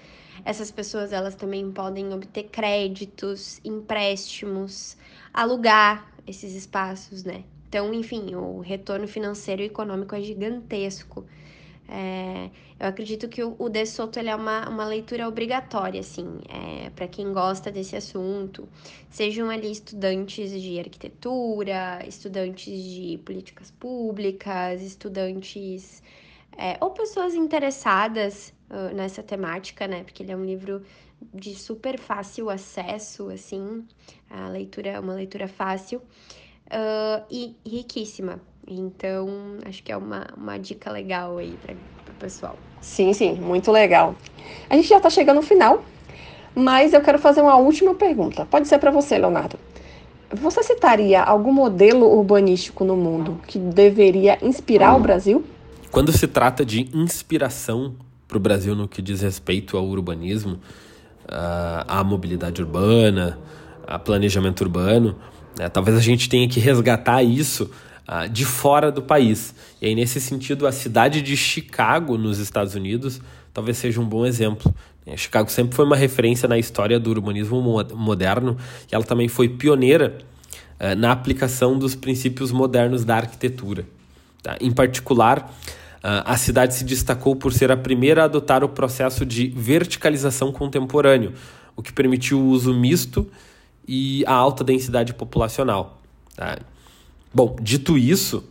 Essas 0.43 0.69
pessoas, 0.69 1.13
elas 1.13 1.35
também 1.35 1.71
podem 1.71 2.13
obter 2.13 2.43
créditos, 2.43 3.61
empréstimos, 3.63 4.97
alugar 5.33 6.11
esses 6.27 6.53
espaços, 6.53 7.23
né? 7.23 7.45
Então, 7.69 7.93
enfim, 7.93 8.35
o 8.35 8.59
retorno 8.59 9.07
financeiro 9.07 9.61
e 9.61 9.65
econômico 9.65 10.13
é 10.15 10.21
gigantesco. 10.21 11.25
É, 11.87 12.49
eu 12.79 12.87
acredito 12.87 13.29
que 13.29 13.43
o, 13.43 13.55
o 13.59 13.69
De 13.69 13.85
Soto 13.85 14.17
ele 14.17 14.29
é 14.29 14.35
uma, 14.35 14.67
uma 14.67 14.85
leitura 14.85 15.27
obrigatória, 15.27 15.99
assim, 15.99 16.39
é, 16.49 16.89
para 16.89 17.07
quem 17.07 17.31
gosta 17.31 17.71
desse 17.71 17.95
assunto, 17.95 18.67
sejam 19.09 19.49
ali 19.49 19.71
estudantes 19.71 20.49
de 20.49 20.79
arquitetura, 20.79 22.03
estudantes 22.07 22.73
de 22.83 23.19
políticas 23.23 23.69
públicas, 23.71 24.81
estudantes 24.81 26.01
é, 26.57 26.77
ou 26.81 26.91
pessoas 26.91 27.35
interessadas 27.35 28.53
uh, 28.69 28.95
nessa 28.95 29.21
temática, 29.21 29.87
né? 29.87 30.03
Porque 30.03 30.23
ele 30.23 30.31
é 30.31 30.35
um 30.35 30.45
livro 30.45 30.83
de 31.33 31.53
super 31.55 31.97
fácil 31.99 32.49
acesso, 32.49 33.29
assim, 33.29 33.85
a 34.29 34.47
leitura 34.49 34.89
é 34.89 34.99
uma 34.99 35.13
leitura 35.13 35.47
fácil 35.47 35.99
uh, 35.99 37.25
e 37.29 37.55
riquíssima. 37.65 38.41
Então, 38.67 39.29
acho 39.65 39.83
que 39.83 39.91
é 39.91 39.97
uma, 39.97 40.25
uma 40.35 40.57
dica 40.57 40.91
legal 40.91 41.37
aí 41.37 41.55
para 41.61 41.73
o 41.73 42.15
pessoal. 42.19 42.57
Sim, 42.81 43.13
sim, 43.13 43.33
muito 43.33 43.71
legal. 43.71 44.15
A 44.69 44.75
gente 44.75 44.87
já 44.87 44.97
está 44.97 45.09
chegando 45.09 45.37
no 45.37 45.41
final, 45.43 45.83
mas 46.55 46.93
eu 46.93 47.01
quero 47.01 47.19
fazer 47.19 47.41
uma 47.41 47.57
última 47.57 47.93
pergunta. 47.93 48.45
Pode 48.45 48.67
ser 48.67 48.79
para 48.79 48.89
você, 48.89 49.17
Leonardo. 49.17 49.59
Você 50.31 50.63
citaria 50.63 51.21
algum 51.21 51.53
modelo 51.53 52.07
urbanístico 52.07 52.83
no 52.83 52.97
mundo 52.97 53.39
que 53.45 53.59
deveria 53.59 54.39
inspirar 54.43 54.95
o 54.95 54.99
Brasil? 54.99 55.45
Quando 55.91 56.11
se 56.11 56.27
trata 56.27 56.65
de 56.65 56.89
inspiração 56.91 57.95
para 58.27 58.37
o 58.37 58.39
Brasil 58.39 58.75
no 58.75 58.87
que 58.87 59.01
diz 59.01 59.21
respeito 59.21 59.77
ao 59.77 59.85
urbanismo, 59.85 60.59
à 61.27 62.03
mobilidade 62.03 62.61
urbana, 62.61 63.39
a 63.85 63.99
planejamento 63.99 64.61
urbano, 64.61 65.15
né, 65.57 65.69
talvez 65.69 65.95
a 65.95 66.01
gente 66.01 66.27
tenha 66.27 66.47
que 66.49 66.59
resgatar 66.59 67.21
isso 67.21 67.69
uh, 68.07 68.29
de 68.29 68.45
fora 68.45 68.91
do 68.91 69.01
país. 69.01 69.53
E 69.81 69.87
aí, 69.87 69.95
nesse 69.95 70.19
sentido, 70.21 70.67
a 70.67 70.71
cidade 70.71 71.21
de 71.21 71.35
Chicago, 71.35 72.17
nos 72.17 72.39
Estados 72.39 72.75
Unidos, 72.75 73.21
talvez 73.53 73.77
seja 73.77 73.99
um 73.99 74.05
bom 74.05 74.25
exemplo. 74.25 74.73
Né. 75.05 75.17
Chicago 75.17 75.49
sempre 75.49 75.75
foi 75.75 75.85
uma 75.85 75.95
referência 75.95 76.47
na 76.47 76.57
história 76.57 76.99
do 76.99 77.09
urbanismo 77.09 77.61
moderno 77.93 78.57
e 78.91 78.95
ela 78.95 79.03
também 79.03 79.27
foi 79.27 79.49
pioneira 79.49 80.17
uh, 80.79 80.95
na 80.95 81.11
aplicação 81.11 81.77
dos 81.77 81.95
princípios 81.95 82.51
modernos 82.51 83.03
da 83.05 83.15
arquitetura. 83.15 83.85
Tá? 84.41 84.57
Em 84.59 84.71
particular, 84.71 85.53
uh, 86.03 86.23
a 86.25 86.37
cidade 86.37 86.75
se 86.75 86.83
destacou 86.83 87.35
por 87.35 87.53
ser 87.53 87.71
a 87.71 87.77
primeira 87.77 88.21
a 88.21 88.25
adotar 88.25 88.63
o 88.63 88.69
processo 88.69 89.25
de 89.25 89.47
verticalização 89.47 90.51
contemporâneo, 90.51 91.33
o 91.75 91.81
que 91.81 91.91
permitiu 91.91 92.39
o 92.39 92.47
uso 92.47 92.73
misto 92.73 93.29
e 93.87 94.23
a 94.25 94.33
alta 94.33 94.63
densidade 94.63 95.13
populacional. 95.13 96.01
Tá? 96.35 96.57
Bom, 97.35 97.57
dito 97.61 97.97
isso, 97.97 98.45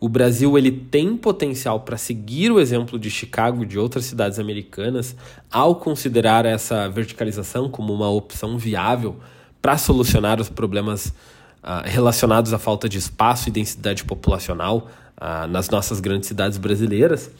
o 0.00 0.08
Brasil 0.08 0.56
ele 0.56 0.70
tem 0.70 1.14
potencial 1.18 1.80
para 1.80 1.98
seguir 1.98 2.50
o 2.50 2.58
exemplo 2.58 2.98
de 2.98 3.10
Chicago 3.10 3.62
e 3.62 3.66
de 3.66 3.78
outras 3.78 4.06
cidades 4.06 4.38
americanas 4.38 5.14
ao 5.50 5.76
considerar 5.76 6.46
essa 6.46 6.88
verticalização 6.88 7.68
como 7.68 7.92
uma 7.92 8.08
opção 8.08 8.56
viável 8.56 9.16
para 9.60 9.76
solucionar 9.76 10.40
os 10.40 10.48
problemas 10.48 11.08
uh, 11.08 11.84
relacionados 11.84 12.54
à 12.54 12.58
falta 12.58 12.88
de 12.88 12.96
espaço 12.96 13.50
e 13.50 13.52
densidade 13.52 14.02
populacional 14.02 14.88
uh, 15.20 15.46
nas 15.46 15.68
nossas 15.68 16.00
grandes 16.00 16.26
cidades 16.26 16.56
brasileiras. 16.56 17.30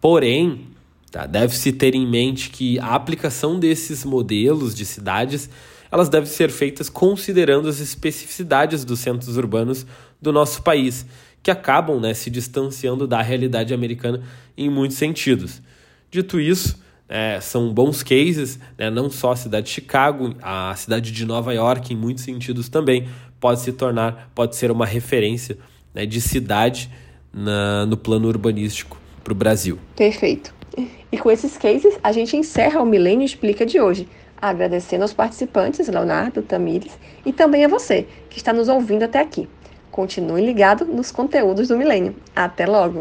Porém, 0.00 0.68
tá, 1.10 1.26
deve-se 1.26 1.70
ter 1.70 1.94
em 1.94 2.06
mente 2.06 2.48
que 2.48 2.78
a 2.78 2.94
aplicação 2.94 3.60
desses 3.60 4.06
modelos 4.06 4.74
de 4.74 4.86
cidades 4.86 5.50
elas 5.90 6.08
devem 6.08 6.28
ser 6.28 6.50
feitas 6.50 6.88
considerando 6.88 7.68
as 7.68 7.80
especificidades 7.80 8.84
dos 8.84 9.00
centros 9.00 9.36
urbanos 9.36 9.86
do 10.20 10.32
nosso 10.32 10.62
país, 10.62 11.06
que 11.42 11.50
acabam 11.50 12.00
né, 12.00 12.14
se 12.14 12.30
distanciando 12.30 13.06
da 13.06 13.22
realidade 13.22 13.72
americana 13.72 14.22
em 14.56 14.68
muitos 14.68 14.96
sentidos. 14.96 15.60
Dito 16.10 16.38
isso, 16.38 16.78
é, 17.08 17.40
são 17.40 17.72
bons 17.72 18.02
cases, 18.02 18.58
né, 18.78 18.90
não 18.90 19.10
só 19.10 19.32
a 19.32 19.36
cidade 19.36 19.66
de 19.66 19.72
Chicago, 19.72 20.34
a 20.42 20.74
cidade 20.76 21.10
de 21.10 21.24
Nova 21.24 21.52
York, 21.52 21.92
em 21.92 21.96
muitos 21.96 22.24
sentidos 22.24 22.68
também, 22.68 23.08
pode 23.40 23.60
se 23.60 23.72
tornar, 23.72 24.30
pode 24.34 24.54
ser 24.54 24.70
uma 24.70 24.86
referência 24.86 25.58
né, 25.94 26.04
de 26.04 26.20
cidade 26.20 26.90
na, 27.32 27.86
no 27.86 27.96
plano 27.96 28.28
urbanístico 28.28 29.00
para 29.24 29.32
o 29.32 29.36
Brasil. 29.36 29.78
Perfeito. 29.96 30.54
E 31.12 31.18
com 31.18 31.30
esses 31.30 31.56
cases, 31.56 31.98
a 32.02 32.12
gente 32.12 32.36
encerra 32.36 32.80
o 32.80 32.86
Milênio 32.86 33.24
Explica 33.24 33.66
de 33.66 33.80
hoje 33.80 34.06
agradecendo 34.40 35.02
aos 35.02 35.12
participantes, 35.12 35.88
Leonardo, 35.88 36.42
Tamires, 36.42 36.98
e 37.24 37.32
também 37.32 37.64
a 37.64 37.68
você, 37.68 38.06
que 38.28 38.38
está 38.38 38.52
nos 38.52 38.68
ouvindo 38.68 39.04
até 39.04 39.20
aqui. 39.20 39.48
Continue 39.90 40.44
ligado 40.44 40.84
nos 40.84 41.10
conteúdos 41.10 41.68
do 41.68 41.76
Milênio. 41.76 42.14
Até 42.34 42.66
logo! 42.66 43.00